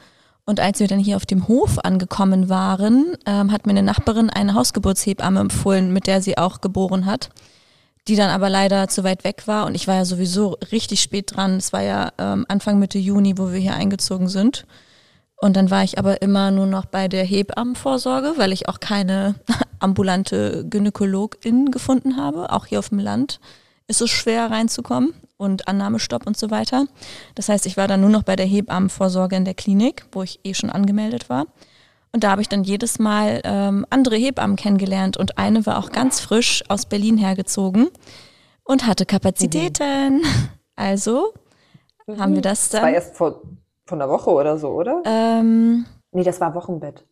[0.47, 4.31] Und als wir dann hier auf dem Hof angekommen waren, ähm, hat mir eine Nachbarin
[4.31, 7.31] eine Hausgeburtshebamme empfohlen, mit der sie auch geboren hat,
[8.09, 9.67] die dann aber leider zu weit weg war.
[9.67, 11.59] Und ich war ja sowieso richtig spät dran.
[11.59, 14.67] Es war ja ähm, Anfang Mitte Juni, wo wir hier eingezogen sind.
[15.41, 19.37] Und dann war ich aber immer nur noch bei der Hebammenvorsorge, weil ich auch keine
[19.79, 22.53] ambulante Gynäkologin gefunden habe.
[22.53, 23.41] Auch hier auf dem Land
[23.89, 26.85] ist es schwer reinzukommen und Annahmestopp und so weiter.
[27.35, 30.41] Das heißt, ich war dann nur noch bei der Hebammenvorsorge in der Klinik, wo ich
[30.45, 31.47] eh schon angemeldet war.
[32.13, 35.91] Und da habe ich dann jedes Mal ähm, andere Hebammen kennengelernt und eine war auch
[35.91, 37.89] ganz frisch aus Berlin hergezogen
[38.65, 40.19] und hatte Kapazitäten.
[40.19, 40.25] Mhm.
[40.77, 41.35] Also
[42.19, 42.81] haben wir das dann.
[42.81, 43.43] Das war erst vor,
[43.91, 45.03] vor einer Woche oder so, oder?
[45.05, 47.05] Ähm, nee, das war Wochenbett.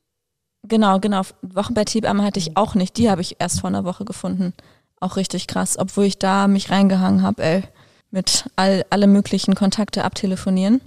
[0.62, 1.22] Genau, genau.
[1.42, 2.96] Wochenbetthebamme hatte ich auch nicht.
[2.96, 4.54] Die habe ich erst vor einer Woche gefunden.
[5.00, 7.62] Auch richtig krass, obwohl ich da mich reingehangen habe, ey,
[8.10, 10.80] mit all, alle möglichen Kontakte abtelefonieren.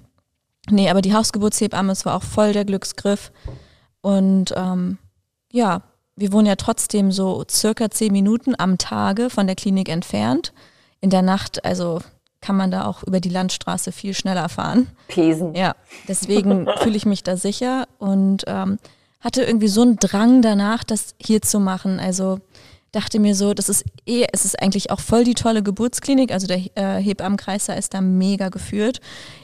[0.70, 3.32] Nee, aber die Hausgeburtshebamme, es war auch voll der Glücksgriff.
[4.02, 4.98] Und ähm,
[5.52, 5.82] ja,
[6.16, 10.54] wir wohnen ja trotzdem so circa zehn Minuten am Tage von der Klinik entfernt.
[11.00, 12.02] In der Nacht, also
[12.42, 14.88] kann man da auch über die Landstraße viel schneller fahren.
[15.08, 15.54] Pesen.
[15.54, 15.76] Ja,
[16.08, 18.80] deswegen fühle ich mich da sicher und ähm,
[19.20, 22.00] hatte irgendwie so einen Drang danach, das hier zu machen.
[22.00, 22.40] Also
[22.92, 26.32] dachte mir so, das ist eh, es ist eigentlich auch voll die tolle Geburtsklinik.
[26.32, 29.00] Also der äh, Hebammenkreiser ist da mega geführt.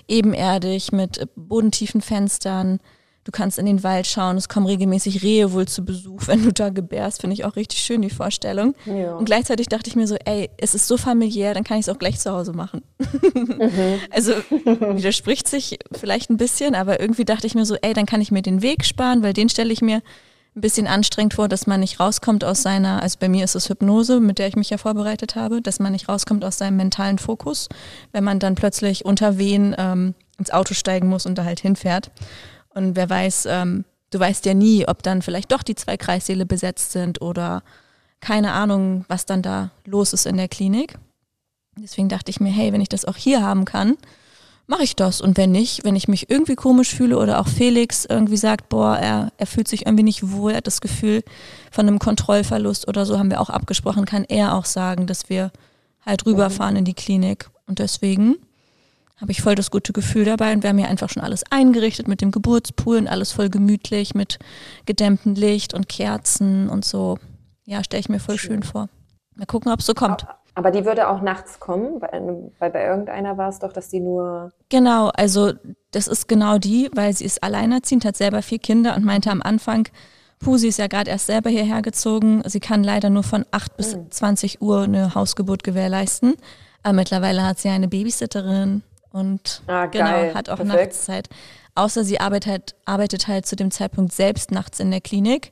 [0.07, 2.79] Ebenerdig mit bodentiefen Fenstern,
[3.27, 6.53] Du kannst in den Wald schauen, es kommen regelmäßig Rehe wohl zu Besuch, wenn du
[6.53, 7.19] da gebärst.
[7.19, 8.73] Finde ich auch richtig schön, die Vorstellung.
[8.85, 9.15] Ja.
[9.15, 11.89] Und gleichzeitig dachte ich mir so, ey, es ist so familiär, dann kann ich es
[11.93, 12.83] auch gleich zu Hause machen.
[12.99, 13.99] Mhm.
[14.11, 18.21] also widerspricht sich vielleicht ein bisschen, aber irgendwie dachte ich mir so, ey, dann kann
[18.21, 20.01] ich mir den Weg sparen, weil den stelle ich mir
[20.55, 23.67] ein bisschen anstrengend vor, dass man nicht rauskommt aus seiner, also bei mir ist es
[23.67, 27.17] Hypnose, mit der ich mich ja vorbereitet habe, dass man nicht rauskommt aus seinem mentalen
[27.17, 27.67] Fokus,
[28.13, 32.09] wenn man dann plötzlich unter Wehen ähm, ins Auto steigen muss und da halt hinfährt.
[32.77, 36.45] Und wer weiß, ähm, du weißt ja nie, ob dann vielleicht doch die zwei Kreissäle
[36.45, 37.63] besetzt sind oder
[38.19, 40.99] keine Ahnung, was dann da los ist in der Klinik.
[41.75, 43.97] Deswegen dachte ich mir, hey, wenn ich das auch hier haben kann,
[44.67, 45.21] mache ich das.
[45.21, 48.95] Und wenn nicht, wenn ich mich irgendwie komisch fühle oder auch Felix irgendwie sagt, boah,
[48.95, 51.23] er, er fühlt sich irgendwie nicht wohl, er hat das Gefühl
[51.71, 55.51] von einem Kontrollverlust oder so, haben wir auch abgesprochen, kann er auch sagen, dass wir
[56.05, 57.49] halt rüberfahren in die Klinik.
[57.65, 58.35] Und deswegen
[59.19, 62.08] habe ich voll das gute Gefühl dabei und wir haben ja einfach schon alles eingerichtet
[62.08, 64.38] mit dem Geburtspool und alles voll gemütlich mit
[64.86, 67.17] gedämmtem Licht und Kerzen und so.
[67.65, 68.62] Ja, stelle ich mir voll schön.
[68.62, 68.89] schön vor.
[69.36, 70.25] Mal gucken, ob es so kommt.
[70.56, 73.99] Aber die würde auch nachts kommen, weil, weil bei irgendeiner war es doch, dass die
[73.99, 74.51] nur.
[74.69, 75.53] Genau, also
[75.91, 79.43] das ist genau die, weil sie ist alleinerziehend, hat selber vier Kinder und meinte am
[79.43, 79.88] Anfang,
[80.39, 83.77] puh, sie ist ja gerade erst selber hierher gezogen, sie kann leider nur von 8
[83.77, 84.67] bis 20 hm.
[84.67, 86.36] Uhr eine Hausgeburt gewährleisten.
[86.82, 88.82] Aber mittlerweile hat sie eine Babysitterin
[89.17, 90.80] und ah, genau, hat auch Perfekt.
[90.80, 91.30] Nachtszeit.
[91.75, 95.51] Außer sie arbeitet halt, arbeitet halt zu dem Zeitpunkt selbst nachts in der Klinik.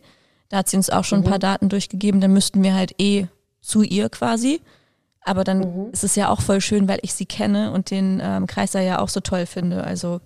[0.49, 1.25] Da hat sie uns auch schon mhm.
[1.25, 3.28] ein paar Daten durchgegeben, dann müssten wir halt eh
[3.62, 4.62] zu ihr quasi.
[5.21, 5.91] Aber dann mhm.
[5.91, 8.99] ist es ja auch voll schön, weil ich sie kenne und den ähm, Kreiser ja
[8.99, 9.84] auch so toll finde.
[9.84, 10.21] Also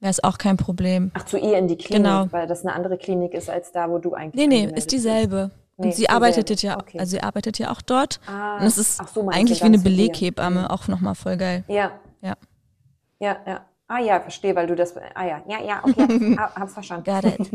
[0.00, 1.10] wäre es auch kein Problem.
[1.14, 2.26] Ach, zu ihr in die Klinik, genau.
[2.30, 5.50] weil das eine andere Klinik ist als da, wo du eigentlich Nee, nee, ist dieselbe.
[5.50, 5.58] Bist.
[5.76, 6.98] Und nee, sie arbeitet ja, okay.
[6.98, 8.20] also sie arbeitet ja auch dort.
[8.26, 10.66] Ah, und es ist so, eigentlich wie eine Beleghebamme, mhm.
[10.66, 11.64] auch nochmal voll geil.
[11.66, 11.90] Ja.
[12.22, 12.34] Ja.
[13.24, 13.64] Ja, ja.
[13.88, 14.94] Ah ja, verstehe, weil du das.
[15.14, 16.36] Ah ja, ja, ja, okay.
[16.38, 17.04] hab's verstanden.
[17.04, 17.50] Got it.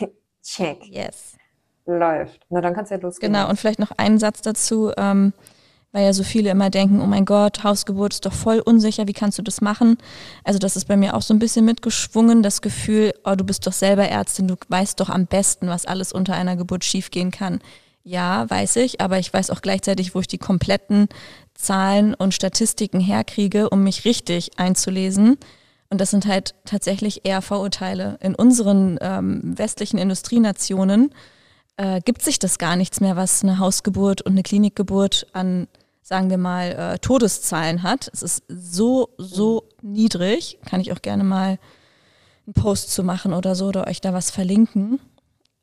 [0.42, 0.86] Check.
[0.86, 1.36] Yes.
[1.84, 2.40] Läuft.
[2.48, 3.32] Na, dann kannst du ja losgehen.
[3.32, 5.34] Genau, und vielleicht noch einen Satz dazu, ähm,
[5.92, 9.12] weil ja so viele immer denken, oh mein Gott, Hausgeburt ist doch voll unsicher, wie
[9.12, 9.98] kannst du das machen?
[10.42, 13.66] Also das ist bei mir auch so ein bisschen mitgeschwungen, das Gefühl, oh, du bist
[13.66, 17.60] doch selber Ärztin, du weißt doch am besten, was alles unter einer Geburt schiefgehen kann.
[18.02, 21.08] Ja, weiß ich, aber ich weiß auch gleichzeitig, wo ich die kompletten
[21.54, 25.38] Zahlen und Statistiken herkriege, um mich richtig einzulesen.
[25.90, 28.18] Und das sind halt tatsächlich eher Vorurteile.
[28.20, 31.14] In unseren ähm, westlichen Industrienationen
[31.76, 35.68] äh, gibt sich das gar nichts mehr, was eine Hausgeburt und eine Klinikgeburt an,
[36.02, 38.10] sagen wir mal, äh, Todeszahlen hat.
[38.12, 40.58] Es ist so, so niedrig.
[40.66, 41.58] Kann ich auch gerne mal
[42.46, 45.00] einen Post zu machen oder so oder euch da was verlinken.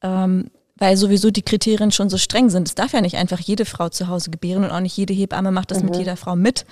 [0.02, 0.50] Ähm,
[0.82, 2.68] weil sowieso die Kriterien schon so streng sind.
[2.68, 5.52] Es darf ja nicht einfach jede Frau zu Hause gebären und auch nicht jede Hebamme
[5.52, 5.90] macht das mhm.
[5.90, 6.66] mit jeder Frau mit.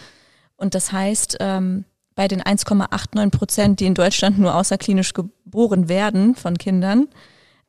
[0.58, 6.34] Und das heißt, ähm, bei den 1,89 Prozent, die in Deutschland nur außerklinisch geboren werden
[6.34, 7.08] von Kindern,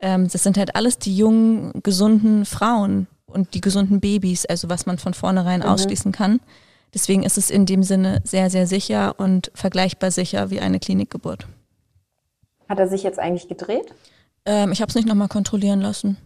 [0.00, 4.86] ähm, das sind halt alles die jungen, gesunden Frauen und die gesunden Babys, also was
[4.86, 5.66] man von vornherein mhm.
[5.66, 6.40] ausschließen kann.
[6.94, 11.46] Deswegen ist es in dem Sinne sehr, sehr sicher und vergleichbar sicher wie eine Klinikgeburt.
[12.66, 13.92] Hat er sich jetzt eigentlich gedreht?
[14.46, 16.16] Ähm, ich habe es nicht nochmal kontrollieren lassen.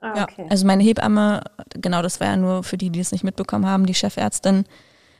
[0.00, 0.42] Ah, okay.
[0.42, 1.42] Ja, also meine Hebamme,
[1.74, 4.64] genau, das war ja nur für die, die es nicht mitbekommen haben, die Chefärztin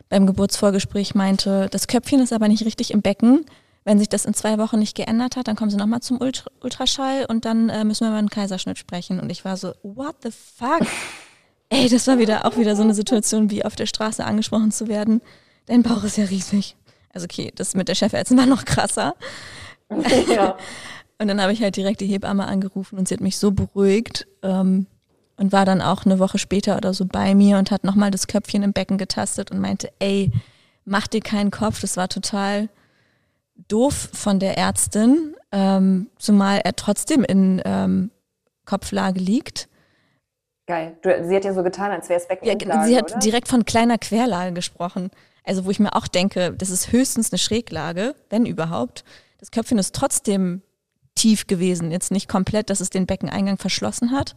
[0.09, 3.47] beim Geburtsvorgespräch meinte, das Köpfchen ist aber nicht richtig im Becken.
[3.85, 6.51] Wenn sich das in zwei Wochen nicht geändert hat, dann kommen sie nochmal zum Ultra
[6.61, 9.21] Ultraschall und dann äh, müssen wir über einen Kaiserschnitt sprechen.
[9.21, 10.87] Und ich war so, what the fuck?
[11.71, 14.89] Ey, das war wieder auch wieder so eine Situation, wie auf der Straße angesprochen zu
[14.89, 15.23] werden.
[15.67, 16.77] Dein Bauch ist ja riesig.
[17.15, 19.15] Also okay, das mit der Chefärztin war noch krasser.
[20.29, 20.57] Ja.
[21.21, 24.27] Und dann habe ich halt direkt die Hebamme angerufen und sie hat mich so beruhigt.
[24.43, 24.87] Ähm,
[25.41, 28.27] und war dann auch eine Woche später oder so bei mir und hat nochmal das
[28.27, 30.31] Köpfchen im Becken getastet und meinte, ey,
[30.85, 32.69] mach dir keinen Kopf, das war total
[33.67, 38.11] doof von der Ärztin, ähm, zumal er trotzdem in ähm,
[38.67, 39.71] Kopflage liegt.
[40.67, 40.99] Geil.
[41.01, 43.21] Du, sie hat ja so getan, als wäre es Becken ja, Sie hat oder?
[43.21, 45.11] direkt von kleiner Querlage gesprochen.
[45.43, 49.05] Also wo ich mir auch denke, das ist höchstens eine Schräglage, wenn überhaupt.
[49.39, 50.61] Das Köpfchen ist trotzdem
[51.15, 54.37] tief gewesen, jetzt nicht komplett, dass es den Beckeneingang verschlossen hat.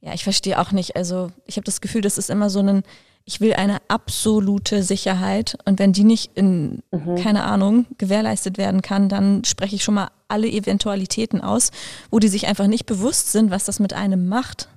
[0.00, 0.96] Ja, ich verstehe auch nicht.
[0.96, 2.82] Also ich habe das Gefühl, das ist immer so ein,
[3.24, 7.16] ich will eine absolute Sicherheit und wenn die nicht in, mhm.
[7.16, 11.70] keine Ahnung, gewährleistet werden kann, dann spreche ich schon mal alle Eventualitäten aus,
[12.10, 14.68] wo die sich einfach nicht bewusst sind, was das mit einem macht.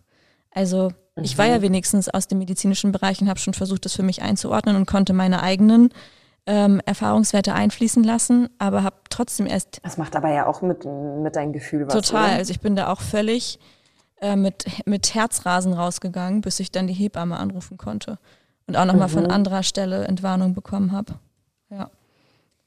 [0.52, 1.24] Also mhm.
[1.24, 1.64] ich war ja mhm.
[1.64, 5.14] wenigstens aus dem medizinischen Bereich und habe schon versucht, das für mich einzuordnen und konnte
[5.14, 5.90] meine eigenen
[6.50, 9.80] ähm, Erfahrungswerte einfließen lassen, aber habe trotzdem erst.
[9.84, 11.94] Das macht aber ja auch mit, mit deinem Gefühl was.
[11.94, 12.26] Total.
[12.26, 12.38] Oder?
[12.38, 13.60] Also ich bin da auch völlig
[14.20, 18.18] äh, mit, mit Herzrasen rausgegangen, bis ich dann die Hebamme anrufen konnte
[18.66, 19.14] und auch nochmal mhm.
[19.14, 21.20] von anderer Stelle Entwarnung bekommen habe.
[21.70, 21.92] Ja.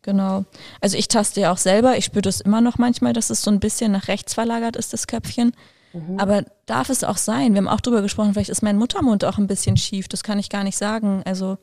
[0.03, 0.45] Genau.
[0.81, 3.51] Also ich taste ja auch selber, ich spüre das immer noch manchmal, dass es so
[3.51, 5.55] ein bisschen nach rechts verlagert ist, das Köpfchen.
[5.92, 6.21] Mhm.
[6.21, 7.53] Aber darf es auch sein?
[7.55, 10.38] Wir haben auch drüber gesprochen, vielleicht ist mein Muttermund auch ein bisschen schief, das kann
[10.38, 11.23] ich gar nicht sagen.
[11.25, 11.59] Also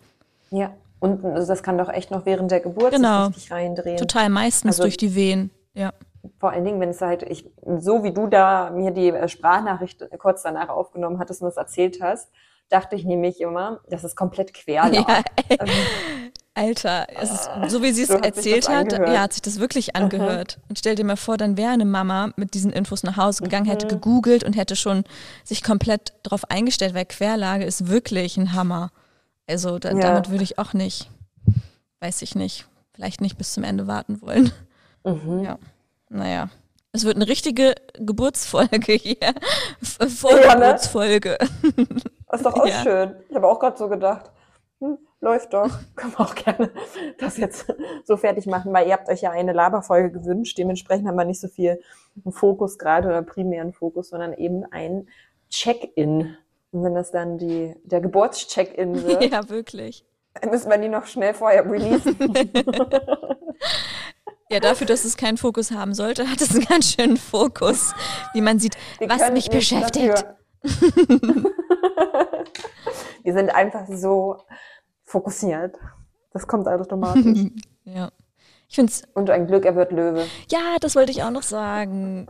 [0.51, 3.27] ja, und das kann doch echt noch während der Geburt genau.
[3.27, 3.97] sich richtig reindrehen.
[3.97, 5.93] Total, meistens also, durch die Wehen, ja.
[6.39, 10.03] Vor allen Dingen, wenn es halt, ich, so wie du da mir die äh, Sprachnachricht
[10.17, 12.29] kurz danach aufgenommen hattest und das erzählt hast,
[12.69, 14.83] dachte ich nämlich immer, das ist komplett quer.
[14.93, 15.69] Ja, ähm,
[16.53, 20.57] Alter, ist, so wie sie es so erzählt hat, ja, hat sich das wirklich angehört.
[20.57, 20.63] Mhm.
[20.69, 23.65] Und stell dir mal vor, dann wäre eine Mama mit diesen Infos nach Hause gegangen,
[23.65, 23.71] mhm.
[23.71, 25.05] hätte gegoogelt und hätte schon
[25.43, 28.91] sich komplett darauf eingestellt, weil Querlage ist wirklich ein Hammer.
[29.49, 29.99] Also da, ja.
[29.99, 31.09] damit würde ich auch nicht,
[32.01, 34.51] weiß ich nicht, vielleicht nicht bis zum Ende warten wollen.
[35.03, 35.43] Mhm.
[35.43, 35.57] Ja,
[36.09, 36.49] naja.
[36.91, 39.33] Es wird eine richtige Geburtsfolge hier.
[39.81, 41.37] Vorgeburtsfolge.
[41.39, 41.97] Ja, ne?
[42.33, 42.81] Ist doch auch ja.
[42.83, 43.15] schön.
[43.29, 44.31] Ich habe auch gerade so gedacht,
[44.79, 45.69] hm, läuft doch.
[45.95, 46.71] Können wir auch gerne
[47.19, 47.71] das jetzt
[48.05, 50.57] so fertig machen, weil ihr habt euch ja eine Laberfolge gewünscht.
[50.57, 51.79] Dementsprechend haben wir nicht so viel
[52.29, 55.07] Fokus gerade oder primären Fokus, sondern eben ein
[55.49, 56.35] Check-in.
[56.71, 59.23] Und wenn das dann die, der Geburtscheck-in wird.
[59.31, 60.05] Ja, wirklich.
[60.39, 62.15] Dann müssen wir die noch schnell vorher releasen.
[64.51, 67.93] Ja, dafür, dass es keinen Fokus haben sollte, hat es einen ganz schönen Fokus,
[68.33, 70.25] wie man sieht, Wir was mich beschäftigt.
[73.23, 74.37] Wir sind einfach so
[75.03, 75.75] fokussiert.
[76.33, 77.51] Das kommt automatisch.
[77.83, 78.09] ja.
[78.67, 80.25] Ich find's Und ein Glück, er wird Löwe.
[80.49, 82.27] Ja, das wollte ich auch noch sagen.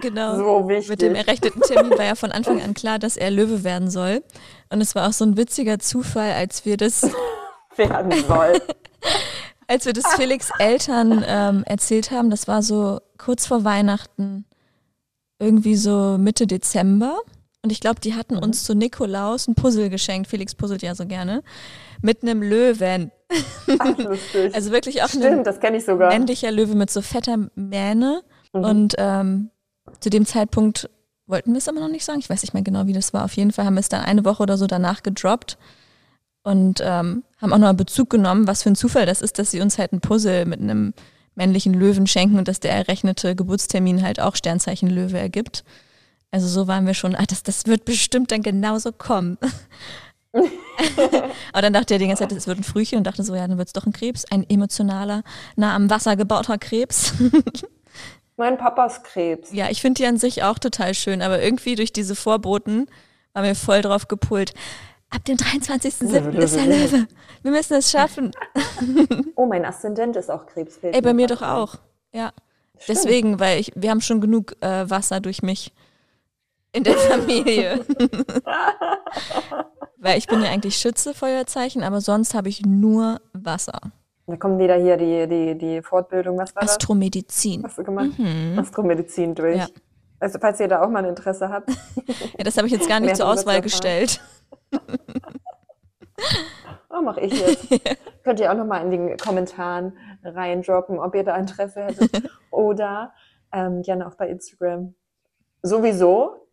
[0.00, 0.36] Genau.
[0.36, 0.88] So wichtig.
[0.88, 4.22] Mit dem errechneten Termin war ja von Anfang an klar, dass er Löwe werden soll.
[4.70, 7.02] Und es war auch so ein witziger Zufall, als wir das
[7.76, 8.60] werden soll.
[9.66, 14.44] als wir das Felix Eltern ähm, erzählt haben, das war so kurz vor Weihnachten,
[15.38, 17.18] irgendwie so Mitte Dezember.
[17.62, 18.42] Und ich glaube, die hatten mhm.
[18.42, 20.28] uns zu Nikolaus ein Puzzle geschenkt.
[20.28, 21.42] Felix puzzelt ja so gerne.
[22.00, 23.12] Mit einem Löwen.
[23.78, 24.52] Ach, lustig.
[24.54, 26.08] Also wirklich auch Stimmt, ein das ich sogar.
[26.08, 28.22] männlicher Löwe mit so fetter Mähne.
[28.52, 28.64] Mhm.
[28.64, 29.50] Und ähm,
[30.00, 30.88] zu dem Zeitpunkt
[31.26, 32.20] wollten wir es aber noch nicht sagen.
[32.20, 33.24] Ich weiß nicht mehr genau, wie das war.
[33.24, 35.58] Auf jeden Fall haben wir es dann eine Woche oder so danach gedroppt
[36.42, 39.60] und ähm, haben auch noch Bezug genommen, was für ein Zufall das ist, dass sie
[39.60, 40.94] uns halt ein Puzzle mit einem
[41.34, 45.64] männlichen Löwen schenken und dass der errechnete Geburtstermin halt auch Sternzeichen Löwe ergibt.
[46.30, 49.38] Also so waren wir schon, ah, das, das wird bestimmt dann genauso kommen.
[50.32, 53.46] Aber dann dachte er die ganze Zeit, es wird ein Frühchen und dachte so, ja,
[53.46, 55.22] dann wird es doch ein Krebs, ein emotionaler,
[55.56, 57.14] nah am Wasser gebauter Krebs.
[58.40, 59.52] mein Papas Krebs.
[59.52, 62.86] Ja, ich finde die an sich auch total schön, aber irgendwie durch diese Vorboten
[63.34, 64.54] war mir voll drauf gepult.
[65.10, 66.38] Ab dem 23.07.
[66.38, 67.06] ist der Löwe.
[67.42, 68.32] Wir müssen es schaffen.
[69.36, 70.78] Oh, mein Aszendent ist auch Krebs.
[70.82, 71.76] Ey, bei mir doch auch.
[72.12, 72.32] Ja.
[72.78, 72.98] Stimmt.
[72.98, 75.72] Deswegen, weil ich, wir haben schon genug äh, Wasser durch mich
[76.72, 77.84] in der Familie.
[79.98, 83.80] weil ich bin ja eigentlich Schütze, Feuerzeichen, aber sonst habe ich nur Wasser.
[84.30, 87.62] Da kommt wieder hier die, die, die Fortbildung, was war Astromedizin.
[87.62, 87.72] das?
[87.72, 88.18] Hast du gemacht?
[88.18, 88.58] Mhm.
[88.58, 89.58] Astromedizin durch.
[89.58, 89.66] Ja.
[90.20, 91.68] Also falls ihr da auch mal ein Interesse habt.
[92.38, 94.20] ja, das habe ich jetzt gar nicht zur Auswahl gestellt.
[96.90, 97.68] oh, mache ich jetzt.
[98.24, 102.30] Könnt ihr auch noch mal in den Kommentaren reindroppen, ob ihr da Interesse hättet.
[102.50, 103.12] Oder
[103.52, 104.94] ähm, gerne auch bei Instagram.
[105.62, 106.46] Sowieso,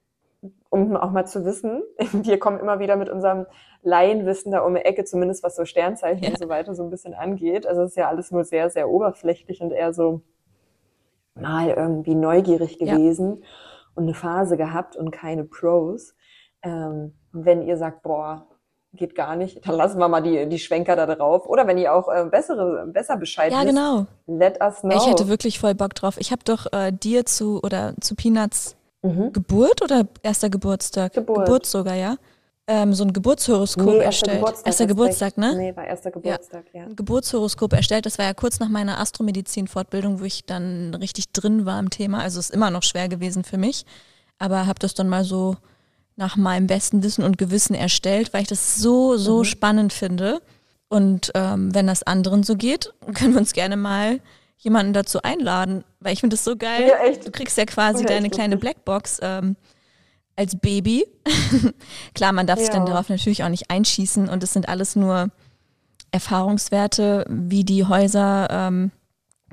[0.70, 3.45] um auch mal zu wissen, wir kommen immer wieder mit unserem
[3.84, 6.30] Laienwissen da um die Ecke, zumindest was so Sternzeichen ja.
[6.30, 7.65] und so weiter so ein bisschen angeht.
[7.65, 10.22] Also es ist ja alles nur sehr, sehr oberflächlich und eher so
[11.36, 13.47] mal irgendwie neugierig gewesen ja.
[13.95, 16.15] und eine Phase gehabt und keine Pros.
[16.63, 18.47] Ähm, wenn ihr sagt, boah,
[18.93, 19.65] geht gar nicht.
[19.68, 21.47] Dann lassen wir mal die, die Schwenker da drauf.
[21.47, 24.07] Oder wenn ihr auch äh, bessere, besser Bescheid Ja, wisst, genau.
[24.26, 24.95] let us know.
[24.95, 26.18] Ich hätte wirklich voll Bock drauf.
[26.20, 29.31] Ich habe doch äh, dir zu oder zu Peanuts Mhm.
[29.33, 31.13] Geburt oder erster Geburtstag?
[31.13, 31.65] Geburt.
[31.65, 32.17] sogar, ja.
[32.69, 34.39] Ähm, so ein Geburtshoroskop Nee, erster erstellt.
[34.39, 34.67] Geburtstag.
[34.67, 35.55] erster Geburtstag, ne?
[35.55, 36.83] Nee, war erster Geburtstag, ja.
[36.83, 38.05] Ein Geburtshoroskop erstellt.
[38.05, 42.19] Das war ja kurz nach meiner Astromedizin-Fortbildung, wo ich dann richtig drin war im Thema.
[42.19, 43.85] Also ist immer noch schwer gewesen für mich.
[44.37, 45.55] Aber habe das dann mal so
[46.17, 49.43] nach meinem besten Wissen und Gewissen erstellt, weil ich das so, so Mhm.
[49.45, 50.41] spannend finde.
[50.89, 54.19] Und ähm, wenn das anderen so geht, können wir uns gerne mal
[54.58, 56.88] jemanden dazu einladen, weil ich finde das so geil.
[56.89, 57.14] Ja.
[57.24, 58.58] Du kriegst ja quasi Ja, deine kleine.
[58.58, 59.55] Blackbox ähm,
[60.36, 61.05] als Baby.
[62.16, 62.93] Klar, man darf sich dann Ja.
[62.93, 65.30] darauf natürlich auch nicht einschießen und es sind alles nur
[66.12, 68.91] Erfahrungswerte, wie die Häuser ähm,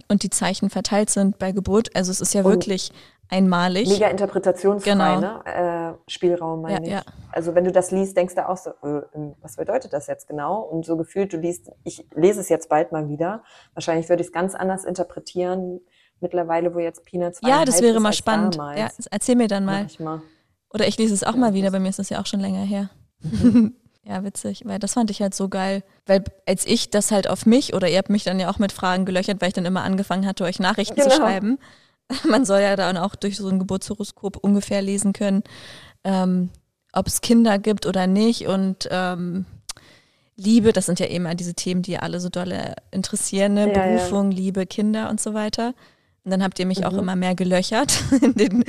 [0.08, 1.94] und die Zeichen verteilt sind bei Geburt.
[1.96, 2.92] Also es ist ja Und wirklich
[3.28, 3.88] einmalig.
[3.88, 5.20] Mega interpretationsfrei, Genau.
[5.20, 5.96] ne?
[6.06, 7.06] Äh, Spielraum, meine Ja, ich.
[7.06, 7.12] ja.
[7.32, 10.28] Also wenn du das liest, denkst du auch so, äh, ähm, was bedeutet das jetzt
[10.28, 10.60] genau?
[10.60, 13.42] Und so gefühlt, du liest, ich lese es jetzt bald mal wieder.
[13.74, 15.80] Wahrscheinlich würde ich es ganz anders interpretieren,
[16.20, 18.54] mittlerweile, wo jetzt Peanuts Ja, das wäre mal spannend.
[18.56, 18.78] Damals.
[18.78, 19.86] Ja, erzähl mir dann mal.
[19.98, 20.22] mal.
[20.72, 22.40] Oder ich lese es auch Ja, mal wieder, bei mir ist das ja auch schon
[22.40, 22.90] länger her.
[23.20, 23.74] Mhm.
[24.06, 25.82] ja, witzig, weil das fand ich halt so geil.
[26.06, 28.72] Weil als ich das halt auf mich, oder ihr habt mich dann ja auch mit
[28.72, 31.16] Fragen gelöchert, weil ich dann immer angefangen hatte, euch Nachrichten zu Genau.
[31.16, 31.58] schreiben.
[32.28, 35.42] Man soll ja dann auch durch so ein Geburtshoroskop ungefähr lesen können,
[36.04, 36.50] ähm,
[36.92, 38.46] ob es Kinder gibt oder nicht.
[38.46, 39.46] Und ähm,
[40.36, 43.68] Liebe, das sind ja eben diese Themen, die alle so dolle interessieren, ne?
[43.68, 43.82] Ja, ja.
[43.82, 45.72] Berufung, Liebe, Kinder und so weiter.
[46.24, 46.98] Und dann habt ihr mich auch Mhm.
[46.98, 48.64] immer mehr gelöchert in den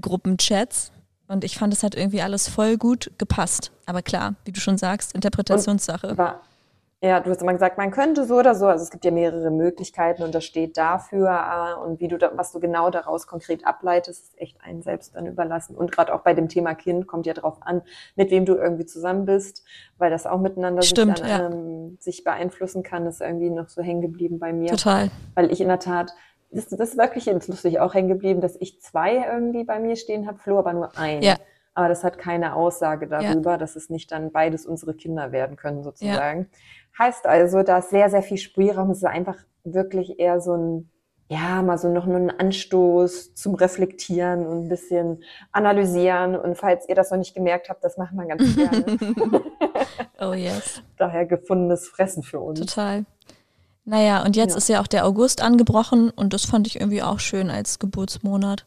[0.00, 0.90] Gruppenchats.
[1.30, 3.70] Und ich fand, es hat irgendwie alles voll gut gepasst.
[3.86, 6.10] Aber klar, wie du schon sagst, Interpretationssache.
[6.10, 6.40] Aber
[7.00, 8.66] ja, du hast immer gesagt, man könnte so oder so.
[8.66, 11.28] Also es gibt ja mehrere Möglichkeiten und das steht dafür.
[11.30, 15.14] äh, Und wie du da, was du genau daraus konkret ableitest, ist echt einem selbst
[15.14, 15.76] dann überlassen.
[15.76, 17.82] Und gerade auch bei dem Thema Kind kommt ja drauf an,
[18.16, 19.62] mit wem du irgendwie zusammen bist,
[19.98, 21.38] weil das auch miteinander Stimmt, sich, ja.
[21.38, 23.04] dann, ähm, sich beeinflussen kann.
[23.04, 24.70] Das ist irgendwie noch so hängen geblieben bei mir.
[24.72, 25.10] Total.
[25.36, 26.12] Weil ich in der Tat,
[26.50, 30.26] das, das ist wirklich lustig auch hängen geblieben, dass ich zwei irgendwie bei mir stehen
[30.26, 31.22] habe, Flo aber nur ein.
[31.22, 31.36] Ja.
[31.74, 35.82] Aber das hat keine Aussage darüber, dass es nicht dann beides unsere Kinder werden können,
[35.84, 36.50] sozusagen.
[36.98, 38.90] Heißt also, da ist sehr, sehr viel Spielraum.
[38.90, 40.90] Es ist einfach wirklich eher so ein,
[41.28, 45.22] ja, mal so noch nur ein Anstoß zum Reflektieren und ein bisschen
[45.52, 46.34] analysieren.
[46.34, 49.42] Und falls ihr das noch nicht gemerkt habt, das machen wir ganz gerne.
[50.18, 52.60] Oh yes, Daher gefundenes Fressen für uns.
[52.60, 53.04] total.
[53.90, 54.56] Naja, und jetzt Ja.
[54.56, 58.64] ist ja auch der August angebrochen und das fand ich irgendwie auch schön als Geburtsmonat.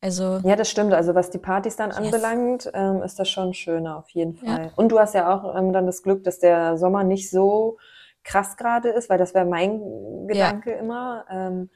[0.00, 0.94] Also, Ja, das stimmt.
[0.94, 1.98] Also was die Partys dann Yes.
[1.98, 4.70] anbelangt, ähm, ist das schon schöner auf jeden Fall.
[4.76, 7.76] Und du hast ja auch ähm, dann das Glück, dass der Sommer nicht so
[8.22, 9.80] krass gerade ist, weil das wäre mein
[10.28, 11.24] Gedanke immer.
[11.28, 11.70] Ähm,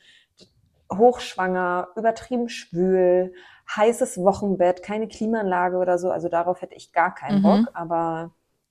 [0.93, 3.34] hochschwanger, übertrieben schwül,
[3.74, 6.12] heißes Wochenbett, keine Klimaanlage oder so.
[6.12, 7.43] Also darauf hätte ich gar keinen Mhm.
[7.43, 7.70] Bock.
[7.74, 8.30] Aber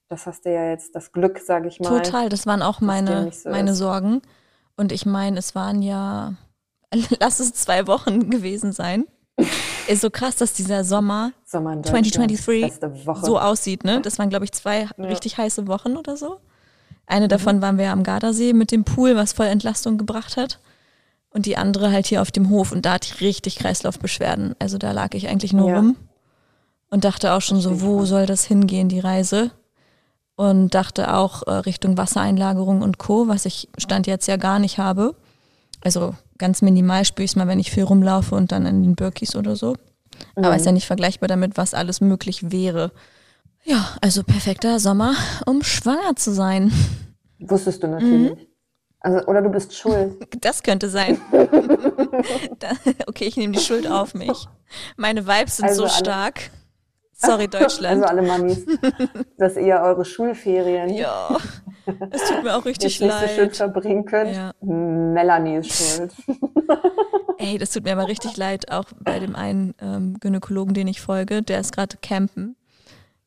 [0.09, 2.01] das hast du ja jetzt das Glück, sage ich mal.
[2.01, 3.77] total, das waren auch meine, so meine ist.
[3.77, 4.21] Sorgen.
[4.77, 6.33] Und ich meine, es waren ja,
[7.19, 9.05] lass es zwei Wochen gewesen sein.
[9.87, 13.25] Ist so krass, dass dieser Sommer Sommer in Deutschland, 2023 beste Woche.
[13.25, 14.01] so aussieht, ne?
[14.01, 14.89] Das waren, glaube ich, zwei Ja.
[14.97, 15.05] Mhm.
[15.05, 16.39] richtig heiße Wochen oder so.
[17.05, 20.59] Eine davon waren wir am Gardasee mit dem Pool, was voll Entlastung gebracht hat.
[21.29, 22.71] Und die andere halt hier auf dem Hof.
[22.71, 24.55] Und da hatte ich richtig Kreislaufbeschwerden.
[24.57, 25.75] Also da lag ich eigentlich nur Ja.
[25.77, 25.97] rum
[26.89, 29.51] und dachte auch schon so, wo soll das hingehen, die Reise?
[30.37, 34.77] Und dachte auch äh, Richtung Wassereinlagerung und Co., was ich Stand jetzt ja gar nicht
[34.77, 35.15] habe.
[35.81, 38.95] Also ganz minimal spüre ich es mal, wenn ich viel rumlaufe und dann in den
[38.95, 39.75] Birkis oder so.
[40.35, 40.55] Aber Mhm.
[40.55, 42.91] ist ja nicht vergleichbar damit, was alles möglich wäre.
[43.63, 45.15] Ja, also perfekter Sommer,
[45.45, 46.71] um schwanger zu sein.
[47.39, 48.31] Wusstest du natürlich.
[48.33, 48.37] Mhm.
[48.99, 50.15] Also, oder du bist schuld.
[50.41, 51.19] Das könnte sein.
[53.07, 54.47] Okay, ich nehme die Schuld auf mich.
[54.97, 56.49] Meine Vibes sind Also so stark.
[57.17, 58.03] Sorry, Deutschland.
[58.03, 58.65] Also alle Mamis,
[59.37, 61.29] dass ihr eure Schulferien ja,
[62.11, 63.55] es tut mir auch richtig jetzt nicht so schön leid.
[63.57, 64.35] verbringen könnt.
[64.35, 64.51] Ja.
[64.61, 66.11] Melanie ist schuld.
[67.37, 71.01] Ey, das tut mir aber richtig leid, auch bei dem einen ähm, Gynäkologen, den ich
[71.01, 72.55] folge, der ist gerade campen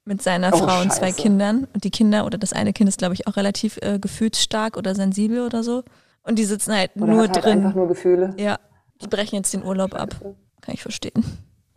[0.04, 1.22] mit seiner Oh, Frau und zwei Scheiße.
[1.22, 1.66] Kindern.
[1.74, 4.94] Und die Kinder oder das eine Kind ist, glaube ich, auch relativ äh, gefühlsstark oder
[4.94, 5.82] sensibel oder so.
[6.22, 7.58] Und die sitzen halt Oder nur hat halt drin.
[7.58, 8.34] einfach nur Gefühle.
[8.38, 8.58] Ja,
[9.02, 10.16] die brechen jetzt den Urlaub ab.
[10.62, 11.22] Kann ich verstehen.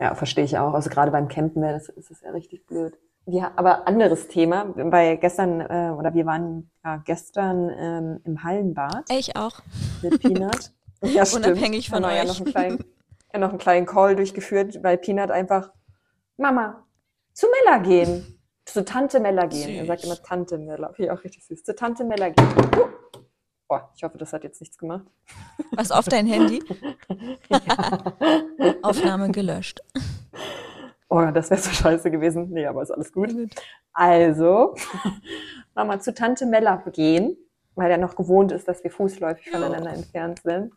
[0.02, 0.74] Ja, verstehe ich auch.
[0.74, 2.98] Also gerade beim Campen wäre das, ist das ja richtig blöd.
[3.26, 4.64] Ja, aber anderes Thema.
[4.64, 9.60] Bei gestern, äh, oder wir waren ja, gestern ähm, im Hallenbad ich auch.
[10.02, 10.72] mit Peanut.
[11.04, 11.46] Ja, stimmt.
[11.46, 12.28] Unabhängig von wir Ja euch.
[12.28, 12.84] noch, einen kleinen,
[13.32, 15.72] ja, noch einen kleinen Call durchgeführt, weil Peanut einfach,
[16.36, 16.84] Mama,
[17.32, 18.38] zu Mella gehen.
[18.64, 19.70] Zu Tante Mella gehen.
[19.70, 19.88] Er Süß.
[19.88, 20.92] sagt immer Tante Mella.
[20.92, 21.64] Finde ich auch richtig süß.
[21.64, 22.46] Zu Tante Mella gehen.
[22.78, 22.86] Oh.
[23.72, 25.06] Boah, ich hoffe, das hat jetzt nichts gemacht.
[25.70, 26.62] Was auf dein Handy?
[28.82, 29.80] Aufnahme gelöscht.
[31.08, 32.50] Oh, das wäre so scheiße gewesen.
[32.50, 33.30] Nee, aber ist alles gut.
[33.94, 34.74] Also,
[35.74, 37.34] Mama zu Tante Mella gehen,
[37.74, 40.74] weil er noch gewohnt ist, dass wir fußläufig voneinander entfernt sind.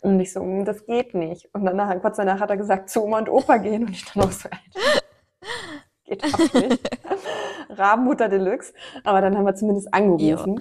[0.00, 1.48] Und ich so, "Mm, das geht nicht.
[1.54, 3.84] Und danach, kurz danach hat er gesagt, zu Oma und Opa gehen.
[3.86, 5.02] Und ich dann auch so, Alter,
[6.04, 6.90] geht auch nicht.
[7.70, 8.74] Rabenmutter Deluxe.
[9.04, 10.60] Aber dann haben wir zumindest angerufen.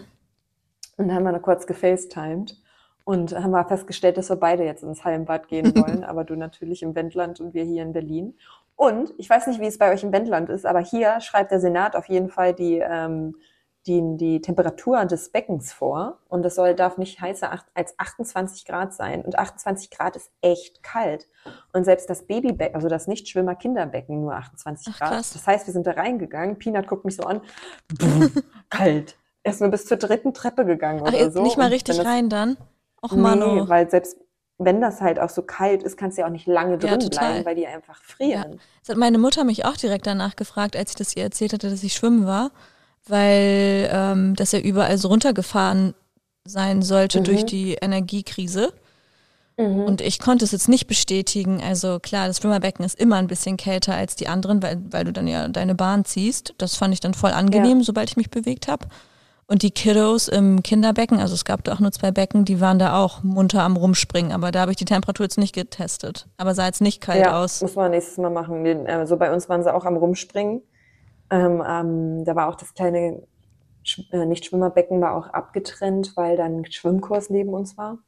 [0.98, 2.58] Und dann haben wir noch kurz gefacetimed.
[3.04, 6.04] Und haben wir festgestellt, dass wir beide jetzt ins Hallenbad gehen wollen.
[6.04, 8.36] aber du natürlich im Wendland und wir hier in Berlin.
[8.76, 11.60] Und ich weiß nicht, wie es bei euch im Wendland ist, aber hier schreibt der
[11.60, 13.36] Senat auf jeden Fall die, ähm,
[13.88, 16.20] die, die Temperatur des Beckens vor.
[16.28, 19.24] Und das soll, darf nicht heißer als 28 Grad sein.
[19.24, 21.28] Und 28 Grad ist echt kalt.
[21.72, 25.20] Und selbst das Babybecken, also das Nichtschwimmer-Kinderbecken, nur 28 Ach, Grad.
[25.20, 26.58] Das heißt, wir sind da reingegangen.
[26.58, 27.42] Peanut guckt mich so an.
[28.00, 28.30] Buh,
[28.70, 29.18] kalt.
[29.46, 31.44] Er ist nur bis zur dritten Treppe gegangen Ach, oder so.
[31.44, 32.58] nicht mal richtig rein dann?
[33.04, 33.70] Och Nee, Mano.
[33.70, 34.18] weil selbst
[34.58, 37.00] wenn das halt auch so kalt ist, kannst du ja auch nicht lange Ja, drin
[37.02, 37.30] total.
[37.30, 38.60] bleiben, weil die einfach frieren.
[38.82, 41.70] Das hat meine Mutter mich auch direkt danach gefragt, als ich das ihr erzählt hatte,
[41.70, 42.50] dass ich schwimmen war,
[43.08, 45.94] weil ähm, das ja überall so runtergefahren
[46.44, 47.24] sein sollte Mhm.
[47.26, 48.74] durch die Energiekrise.
[49.58, 51.62] Und ich konnte es jetzt nicht bestätigen.
[51.64, 55.14] Also klar, das Schwimmerbecken ist immer ein bisschen kälter als die anderen, weil, weil du
[55.14, 56.54] dann ja deine Bahn ziehst.
[56.58, 58.86] Das fand ich dann voll angenehm, sobald ich mich bewegt habe.
[59.48, 62.80] Und die Kiddos im Kinderbecken, also es gab da auch nur zwei Becken, die waren
[62.80, 64.32] da auch munter am Rumspringen.
[64.32, 66.28] Aber da habe ich die Temperatur jetzt nicht getestet.
[66.38, 67.62] Aber sah jetzt nicht kalt Ja, aus.
[67.62, 68.66] muss man nächstes Mal machen.
[68.66, 70.64] Äh, so bei uns waren sie auch am Rumspringen.
[71.30, 73.22] Ähm, ähm, da war auch das kleine
[74.12, 78.00] äh, Nicht-Schwimmerbecken war auch abgetrennt, weil dann ein Schwimmkurs neben uns war.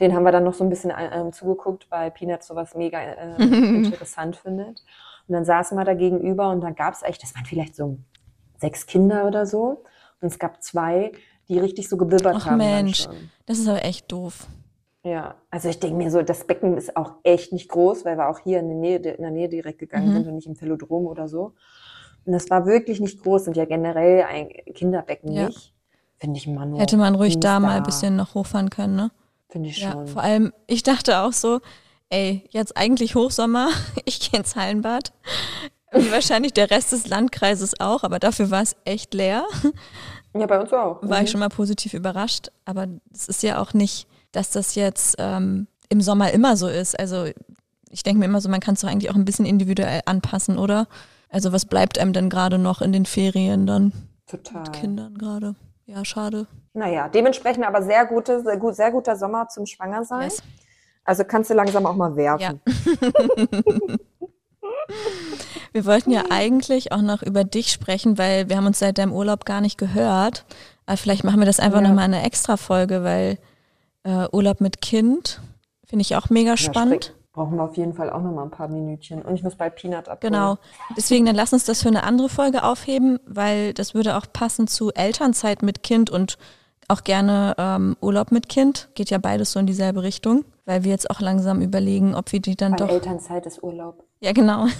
[0.00, 3.00] Den haben wir dann noch so ein bisschen äh, ähm, zugeguckt, weil Peanut sowas mega
[3.00, 4.82] äh, interessant findet.
[5.28, 7.98] Und dann saßen wir da gegenüber und da gab es echt, das waren vielleicht so
[8.58, 9.84] sechs Kinder oder so.
[10.20, 11.12] Und es gab zwei,
[11.48, 12.58] die richtig so gebibbert Ach haben.
[12.58, 13.06] Mensch,
[13.46, 14.46] das ist aber echt doof.
[15.02, 18.28] Ja, also ich denke mir so, das Becken ist auch echt nicht groß, weil wir
[18.28, 20.12] auch hier in der Nähe, in der Nähe direkt gegangen Mhm.
[20.12, 21.54] sind und nicht im Velodrom oder so.
[22.26, 25.46] Und das war wirklich nicht groß und ja generell ein Kinderbecken Ja.
[25.46, 25.72] nicht.
[26.18, 26.78] Finde ich Manu.
[26.78, 29.10] Hätte man ruhig da mal ein bisschen noch hochfahren können, ne?
[29.48, 30.06] Finde ich Ja, schon.
[30.06, 31.60] vor allem, ich dachte auch so,
[32.10, 33.70] ey, jetzt eigentlich Hochsommer,
[34.04, 35.12] ich gehe ins Hallenbad.
[35.92, 39.44] Wie wahrscheinlich der Rest des Landkreises auch, aber dafür war es echt leer.
[40.32, 41.02] Ja, bei uns auch.
[41.02, 41.24] War Mhm.
[41.24, 42.48] ich schon mal positiv überrascht.
[42.64, 46.96] Aber es ist ja auch nicht, dass das jetzt ähm, im Sommer immer so ist.
[46.98, 47.26] Also
[47.90, 50.56] ich denke mir immer so, man kann es doch eigentlich auch ein bisschen individuell anpassen,
[50.58, 50.86] oder?
[51.28, 53.92] Also was bleibt einem denn gerade noch in den Ferien dann
[54.28, 54.62] Total.
[54.62, 55.56] mit Kindern gerade?
[55.86, 56.46] Ja, schade.
[56.74, 60.22] Naja, dementsprechend aber sehr, gute, sehr, gut, sehr guter Sommer zum Schwangersein.
[60.30, 60.40] Yes.
[61.04, 62.40] Also kannst du langsam auch mal werfen.
[62.40, 62.54] Ja.
[65.72, 69.12] Wir wollten ja eigentlich auch noch über dich sprechen, weil wir haben uns seit deinem
[69.12, 70.44] Urlaub gar nicht gehört.
[70.86, 71.88] Aber vielleicht machen wir das einfach Ja.
[71.88, 73.38] noch mal eine extra Folge, weil
[74.02, 75.40] äh, Urlaub mit Kind
[75.86, 77.04] finde ich auch mega Ja, spannend.
[77.06, 79.22] sprich, brauchen wir auf jeden Fall auch noch mal ein paar Minütchen.
[79.22, 80.32] Und ich muss bei Peanut abholen.
[80.32, 80.58] Genau.
[80.96, 84.66] Deswegen dann lass uns das für eine andere Folge aufheben, weil das würde auch passen
[84.66, 86.38] zu Elternzeit mit Kind und
[86.90, 88.88] auch gerne ähm, Urlaub mit Kind.
[88.94, 92.40] Geht ja beides so in dieselbe Richtung, weil wir jetzt auch langsam überlegen, ob wir
[92.40, 94.04] die dann Weil doch Elternzeit ist Urlaub.
[94.20, 94.66] Ja, genau.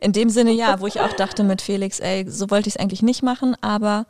[0.00, 2.80] In dem Sinne ja, wo ich auch dachte mit Felix, ey, so wollte ich es
[2.80, 4.04] eigentlich nicht machen, aber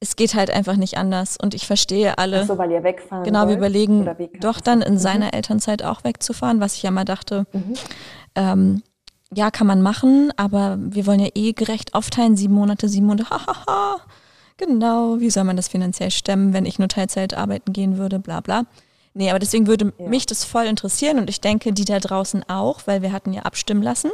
[0.00, 2.40] es geht halt einfach nicht anders und ich verstehe alle.
[2.42, 3.58] Ach so, weil ihr wegfahren genau, wir wollt?
[3.58, 4.30] überlegen Oder wie?
[4.40, 7.46] doch dann in seiner Elternzeit auch wegzufahren, was ich ja mal dachte,
[8.34, 8.82] ähm,
[9.34, 13.28] ja, kann man machen, aber wir wollen ja eh gerecht aufteilen, sieben Monate, sieben Monate,
[13.28, 13.98] hahaha.
[14.58, 18.40] Genau, wie soll man das finanziell stemmen, wenn ich nur Teilzeit arbeiten gehen würde, bla
[18.40, 18.64] bla.
[19.14, 20.08] Nee, aber deswegen würde Ja.
[20.08, 23.42] mich das voll interessieren und ich denke, die da draußen auch, weil wir hatten ja
[23.42, 24.10] abstimmen lassen.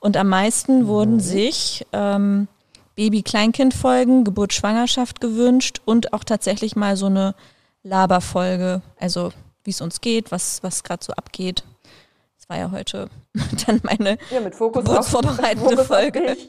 [0.00, 2.48] Und am meisten wurden sich ähm,
[2.96, 7.34] Baby-Kleinkind-Folgen, Geburt, Schwangerschaft gewünscht und auch tatsächlich mal so eine
[7.82, 9.32] Laberfolge, also
[9.64, 11.62] wie es uns geht, was, was gerade so abgeht.
[12.38, 13.08] Das war ja heute
[13.66, 16.20] dann meine Ja, mit Fokus Geburtsvorbereitende Fokus auf Folge.
[16.34, 16.48] dich.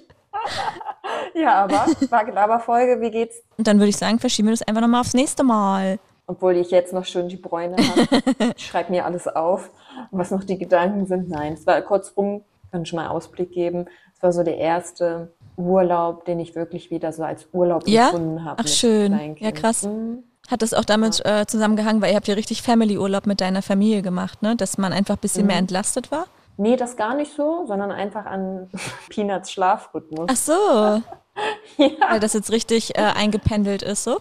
[1.35, 3.41] Ja, aber war Laberfolge, wie geht's?
[3.57, 5.99] Und dann würde ich sagen, verschieben wir das einfach nochmal aufs nächste Mal.
[6.27, 8.53] Obwohl ich jetzt noch schön die Bräune habe.
[8.55, 9.69] Ich schreibe mir alles auf,
[10.11, 11.29] was noch die Gedanken sind.
[11.29, 13.85] Nein, es war kurzum, kann schon mal Ausblick geben.
[14.15, 18.05] Es war so der erste Urlaub, den ich wirklich wieder so als Urlaub Ja?
[18.05, 18.61] empfunden habe.
[18.63, 19.35] Ach, schön.
[19.39, 19.83] Ja, krass.
[19.83, 20.23] Mhm.
[20.49, 24.01] Hat das auch damit äh, zusammengehangen, weil ihr habt ja richtig Family-Urlaub mit deiner Familie
[24.01, 24.55] gemacht, ne?
[24.55, 25.47] Dass man einfach ein bisschen Mhm.
[25.47, 26.25] mehr entlastet war?
[26.57, 28.69] Nee, das gar nicht so, sondern einfach an
[29.09, 30.27] Peanuts Schlafrhythmus.
[30.31, 30.51] Ach so,
[31.77, 31.89] ja.
[32.11, 34.19] weil das jetzt richtig äh, eingependelt ist, so?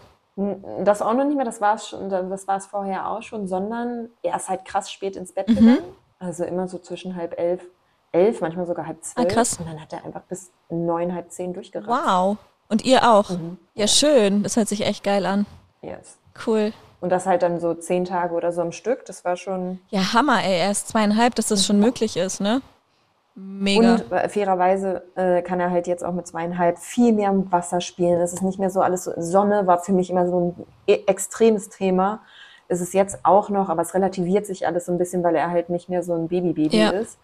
[0.84, 3.46] Das auch noch nicht mehr, das war es schon, das war es vorher auch schon,
[3.48, 5.34] sondern er ist halt krass spät ins Mhm.
[5.34, 5.78] Bett gegangen.
[6.18, 7.62] Also immer so zwischen halb elf,
[8.12, 9.26] elf, manchmal sogar halb zwölf.
[9.26, 9.58] Ah, krass.
[9.58, 11.88] Und dann hat er einfach bis neun, halb zehn durchgerannt.
[11.88, 12.36] Wow.
[12.68, 13.28] Und ihr auch?
[13.28, 13.58] Mhm.
[13.74, 14.42] Ja, schön.
[14.42, 15.44] Das hört sich echt geil an.
[15.82, 16.16] Yes.
[16.46, 16.72] Cool.
[17.00, 20.12] Und das halt dann so zehn Tage oder so am Stück, das war schon, Ja,
[20.12, 20.58] Hammer, ey.
[20.60, 22.62] Erst zweieinhalb, dass das schon möglich ist, ne?
[23.34, 23.94] Mega.
[23.94, 27.80] Und äh, fairerweise äh, kann er halt jetzt auch mit zweieinhalb viel mehr im Wasser
[27.80, 28.20] spielen.
[28.20, 29.12] Es ist nicht mehr so alles so.
[29.16, 32.20] Sonne war für mich immer so ein e extremes Thema.
[32.68, 35.50] Es ist jetzt auch noch, aber es relativiert sich alles so ein bisschen, weil er
[35.50, 36.90] halt nicht mehr so ein Baby-Baby Ja.
[36.90, 37.18] ist.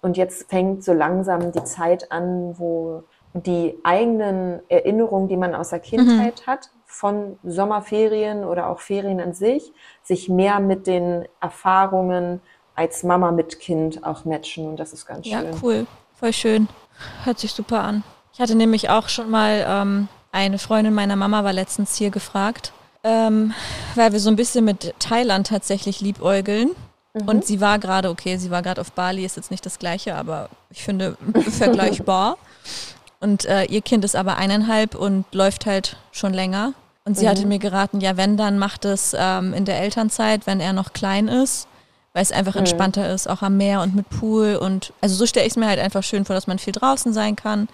[0.00, 3.02] Und jetzt fängt so langsam die Zeit an, wo
[3.34, 9.32] die eigenen Erinnerungen, die man aus der Kindheit hat, von Sommerferien oder auch Ferien an
[9.32, 9.72] sich,
[10.02, 12.40] sich mehr mit den Erfahrungen
[12.74, 14.66] als Mama mit Kind auch matchen.
[14.70, 15.54] Und das ist ganz Ja, schön.
[15.62, 15.86] cool.
[16.18, 16.68] Voll schön.
[17.22, 18.02] Hört sich super an.
[18.32, 22.72] Ich hatte nämlich auch schon mal ähm, eine Freundin meiner Mama war letztens hier gefragt,
[23.04, 23.54] ähm,
[23.94, 26.70] weil wir so ein bisschen mit Thailand tatsächlich liebäugeln.
[27.26, 30.16] Und sie war gerade, okay, sie war gerade auf Bali, ist jetzt nicht das gleiche,
[30.16, 31.16] aber ich finde
[31.58, 32.38] vergleichbar.
[33.20, 36.74] Und äh, ihr Kind ist aber eineinhalb und läuft halt schon länger.
[37.08, 40.60] Und sie hatte mir geraten, ja, wenn, dann macht es ähm, in der Elternzeit, wenn
[40.60, 41.66] er noch klein ist,
[42.12, 44.56] weil es einfach entspannter ist, auch am Meer und mit Pool.
[44.56, 47.14] Und also so stelle ich es mir halt einfach schön vor, dass man viel draußen
[47.14, 47.66] sein kann,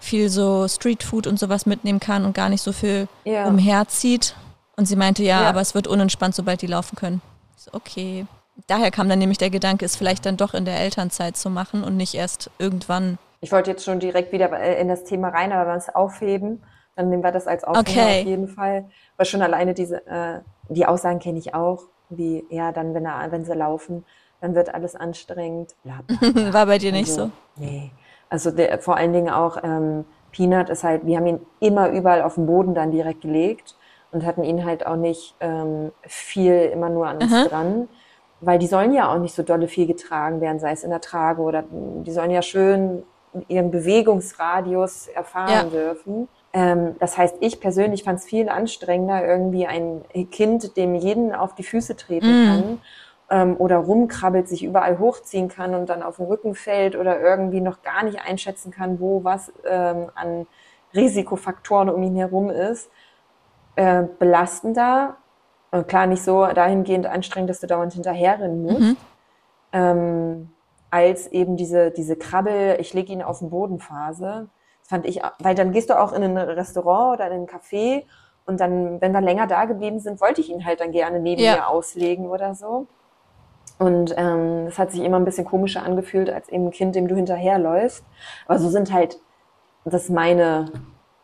[0.00, 3.46] viel so Streetfood und sowas mitnehmen kann und gar nicht so viel Ja.
[3.46, 4.34] umherzieht.
[4.76, 5.48] Und sie meinte, ja, Ja.
[5.48, 7.22] aber es wird unentspannt, sobald die laufen können.
[7.56, 8.26] So, okay.
[8.66, 11.82] Daher kam dann nämlich der Gedanke, es vielleicht dann doch in der Elternzeit zu machen
[11.84, 13.16] und nicht erst irgendwann.
[13.40, 15.94] Ich wollte jetzt schon direkt wieder äh, in das Thema rein, aber wenn wir es
[15.94, 16.62] aufheben,
[16.96, 18.20] dann nehmen wir das als Aufhänger Okay.
[18.20, 18.88] auf jeden Fall.
[19.16, 23.30] Weil schon alleine diese, äh, die Aussagen kenne ich auch, wie, ja, dann, wenn, er,
[23.32, 24.04] wenn sie laufen,
[24.40, 25.74] dann wird alles anstrengend.
[25.82, 26.52] Bla, bla, bla.
[26.52, 27.30] War bei dir nicht Also, so?
[27.56, 27.90] Nee.
[28.28, 32.22] Also der, vor allen Dingen auch ähm, Peanut ist halt, wir haben ihn immer überall
[32.22, 33.76] auf den Boden dann direkt gelegt
[34.10, 37.48] und hatten ihn halt auch nicht ähm, viel immer nur an uns Aha.
[37.48, 37.88] dran,
[38.40, 41.00] weil die sollen ja auch nicht so dolle viel getragen werden, sei es in der
[41.00, 43.04] Trage oder die sollen ja schön
[43.48, 45.62] ihren Bewegungsradius erfahren Ja.
[45.64, 46.28] dürfen.
[46.54, 51.54] Ähm, das heißt, ich persönlich fand es viel anstrengender, irgendwie ein Kind, dem jeden auf
[51.56, 52.46] die Füße treten Mm.
[52.46, 52.82] kann
[53.30, 57.60] ähm, oder rumkrabbelt, sich überall hochziehen kann und dann auf den Rücken fällt oder irgendwie
[57.62, 60.46] noch gar nicht einschätzen kann, wo was ähm, an
[60.94, 62.90] Risikofaktoren um ihn herum ist,
[63.76, 65.18] äh, belastender.
[65.72, 68.96] Und klar, nicht so dahingehend anstrengend, dass du dauernd hinterherrennen musst, Mhm.
[69.72, 70.56] ähm,
[70.90, 74.50] als eben diese, diese Krabbel, ich lege ihn auf den Boden Phase.
[74.84, 78.04] Das fand ich, weil dann gehst du auch in ein Restaurant oder in ein Café
[78.44, 81.40] und dann, wenn wir länger da geblieben sind, wollte ich ihn halt dann gerne neben
[81.40, 81.54] Ja.
[81.56, 82.86] mir auslegen oder so.
[83.78, 87.08] Und ähm, das hat sich immer ein bisschen komischer angefühlt als eben ein Kind, dem
[87.08, 88.04] du hinterherläufst.
[88.46, 89.18] Aber so sind halt,
[89.86, 90.70] das ist meine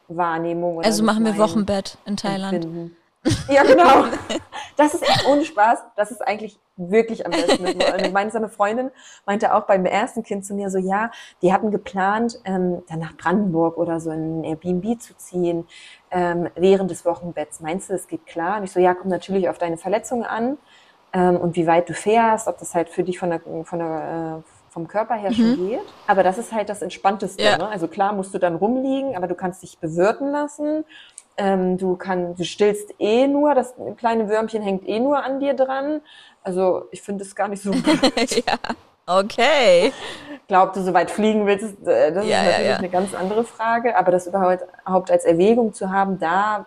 [0.09, 0.83] Wahrnehmung.
[0.83, 2.55] Also machen wir Wochenbett in Thailand.
[2.55, 2.97] Empfinden.
[3.51, 4.05] Ja, genau.
[4.81, 5.81] Das ist echt ohne Spaß.
[5.97, 7.67] Das ist eigentlich wirklich am besten.
[7.67, 8.91] Eine gemeinsame Freundin
[9.27, 11.11] meinte auch beim ersten Kind zu mir so, ja,
[11.43, 15.67] die hatten geplant, ähm, dann nach Brandenburg oder so in ein Airbnb zu ziehen
[16.11, 17.61] ähm, während des Wochenbetts.
[17.61, 18.57] Meinst du, es geht klar?
[18.57, 20.57] Und ich so, ja, kommt natürlich auf deine Verletzung an
[21.13, 24.43] ähm, und wie weit du fährst, ob das halt für dich von der, von der
[24.47, 25.81] äh, vom Körper her schon geht.
[26.07, 27.43] Aber das ist halt das Entspannteste.
[27.43, 27.59] Ja.
[27.59, 27.69] Ne?
[27.69, 30.85] Also klar musst du dann rumliegen, aber du kannst dich bewirten lassen.
[31.43, 35.55] Ähm, du, kann, du stillst eh nur, das kleine Würmchen hängt eh nur an dir
[35.55, 36.03] dran.
[36.43, 37.73] Also ich finde es gar nicht so
[38.47, 38.59] ja.
[39.07, 39.93] Okay.
[40.49, 42.77] Glaubt du, so weit fliegen willst, äh, das Ja, ist ja, natürlich ja.
[42.77, 43.97] eine ganz andere Frage.
[43.97, 46.67] Aber das überhaupt als Erwägung zu haben, da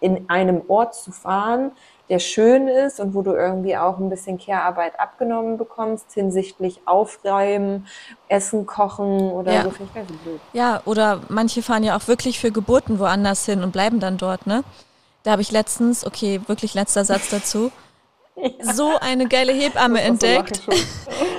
[0.00, 1.72] in einem Ort zu fahren,
[2.08, 7.86] der schön ist und wo du irgendwie auch ein bisschen Care-Arbeit abgenommen bekommst, hinsichtlich Aufräumen,
[8.28, 9.62] Essen kochen oder Ja.
[9.64, 10.40] so, so.
[10.52, 14.46] Ja, oder manche fahren ja auch wirklich für Geburten woanders hin und bleiben dann dort,
[14.46, 14.62] ne?
[15.22, 17.70] Da habe ich letztens, okay, wirklich letzter Satz dazu,
[18.62, 20.60] so eine geile Hebamme so entdeckt.
[20.64, 20.74] schon.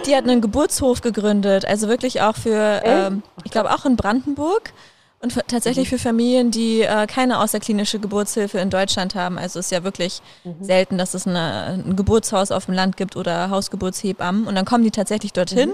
[0.05, 4.73] Die hat einen Geburtshof gegründet, also wirklich auch für, ähm, ich glaube auch in Brandenburg
[5.23, 9.37] und für, tatsächlich für Familien, die äh, keine außerklinische Geburtshilfe in Deutschland haben.
[9.37, 10.21] Also ist ja wirklich
[10.59, 14.45] selten, dass es eine, ein Geburtshaus auf dem Land gibt oder Hausgeburtshebammen.
[14.45, 15.73] Und dann kommen die tatsächlich dorthin.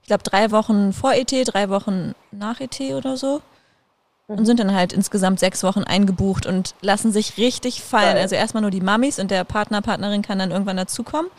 [0.00, 3.42] Ich glaube drei Wochen vor ET, drei Wochen nach ET oder so.
[4.28, 8.14] Und sind dann halt insgesamt sechs Wochen eingebucht und lassen sich richtig fallen.
[8.14, 8.22] Geil.
[8.22, 11.30] Also erstmal nur die Mamis und der Partner, Partnerin kann dann irgendwann dazukommen.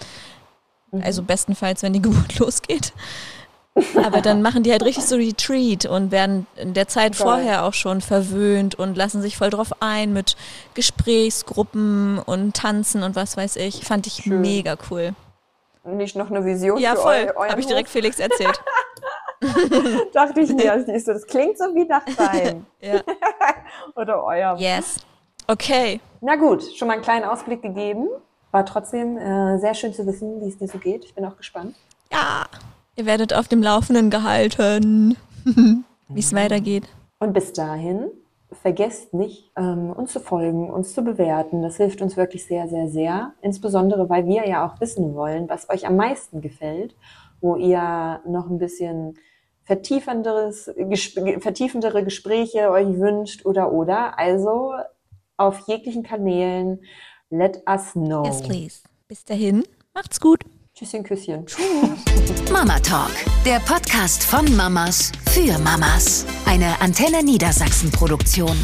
[1.01, 2.93] Also bestenfalls, wenn die Geburt losgeht.
[4.03, 7.27] Aber dann machen die halt richtig so Retreat und werden in der Zeit Geil.
[7.27, 10.35] vorher auch schon verwöhnt und lassen sich voll drauf ein mit
[10.73, 13.85] Gesprächsgruppen und Tanzen und was weiß ich.
[13.85, 14.41] Fand ich Schön.
[14.41, 15.13] mega cool.
[15.83, 17.31] Nicht noch eine Vision Ja, voll.
[17.49, 17.89] Habe ich direkt?
[17.89, 18.61] Felix erzählt.
[20.13, 23.01] Dachte ich mir, das, so, das klingt so wie nach deinem ja.
[23.95, 24.57] oder eurem.
[24.57, 24.97] Yes.
[25.47, 26.01] Okay.
[26.19, 28.09] Na gut, schon mal einen kleinen Ausblick gegeben.
[28.51, 31.05] War trotzdem äh, sehr schön zu wissen, wie es dir so geht.
[31.05, 31.75] Ich bin auch gespannt.
[32.11, 32.45] Ja.
[32.97, 35.15] Ihr werdet auf dem Laufenden gehalten,
[36.09, 36.85] wie es weitergeht.
[37.19, 38.09] Und bis dahin,
[38.51, 41.61] vergesst nicht, ähm, uns zu folgen, uns zu bewerten.
[41.61, 43.33] Das hilft uns wirklich sehr, sehr, sehr.
[43.41, 46.95] Insbesondere, weil wir ja auch wissen wollen, was euch am meisten gefällt,
[47.39, 49.19] wo ihr noch ein bisschen
[49.63, 54.17] vertiefenderes, gesp vertiefendere Gespräche euch wünscht oder oder.
[54.17, 54.73] Also
[55.35, 56.79] auf jeglichen Kanälen
[57.29, 58.25] let us know.
[58.25, 58.81] Yes, please.
[59.07, 60.39] Bis dahin, macht's gut.
[60.77, 61.43] Tschüsschen, Küsschen.
[62.51, 63.09] Mama Talk,
[63.45, 66.23] der Podcast von Mamas für Mamas.
[66.45, 68.55] Eine Antenne Niedersachsen Produktion.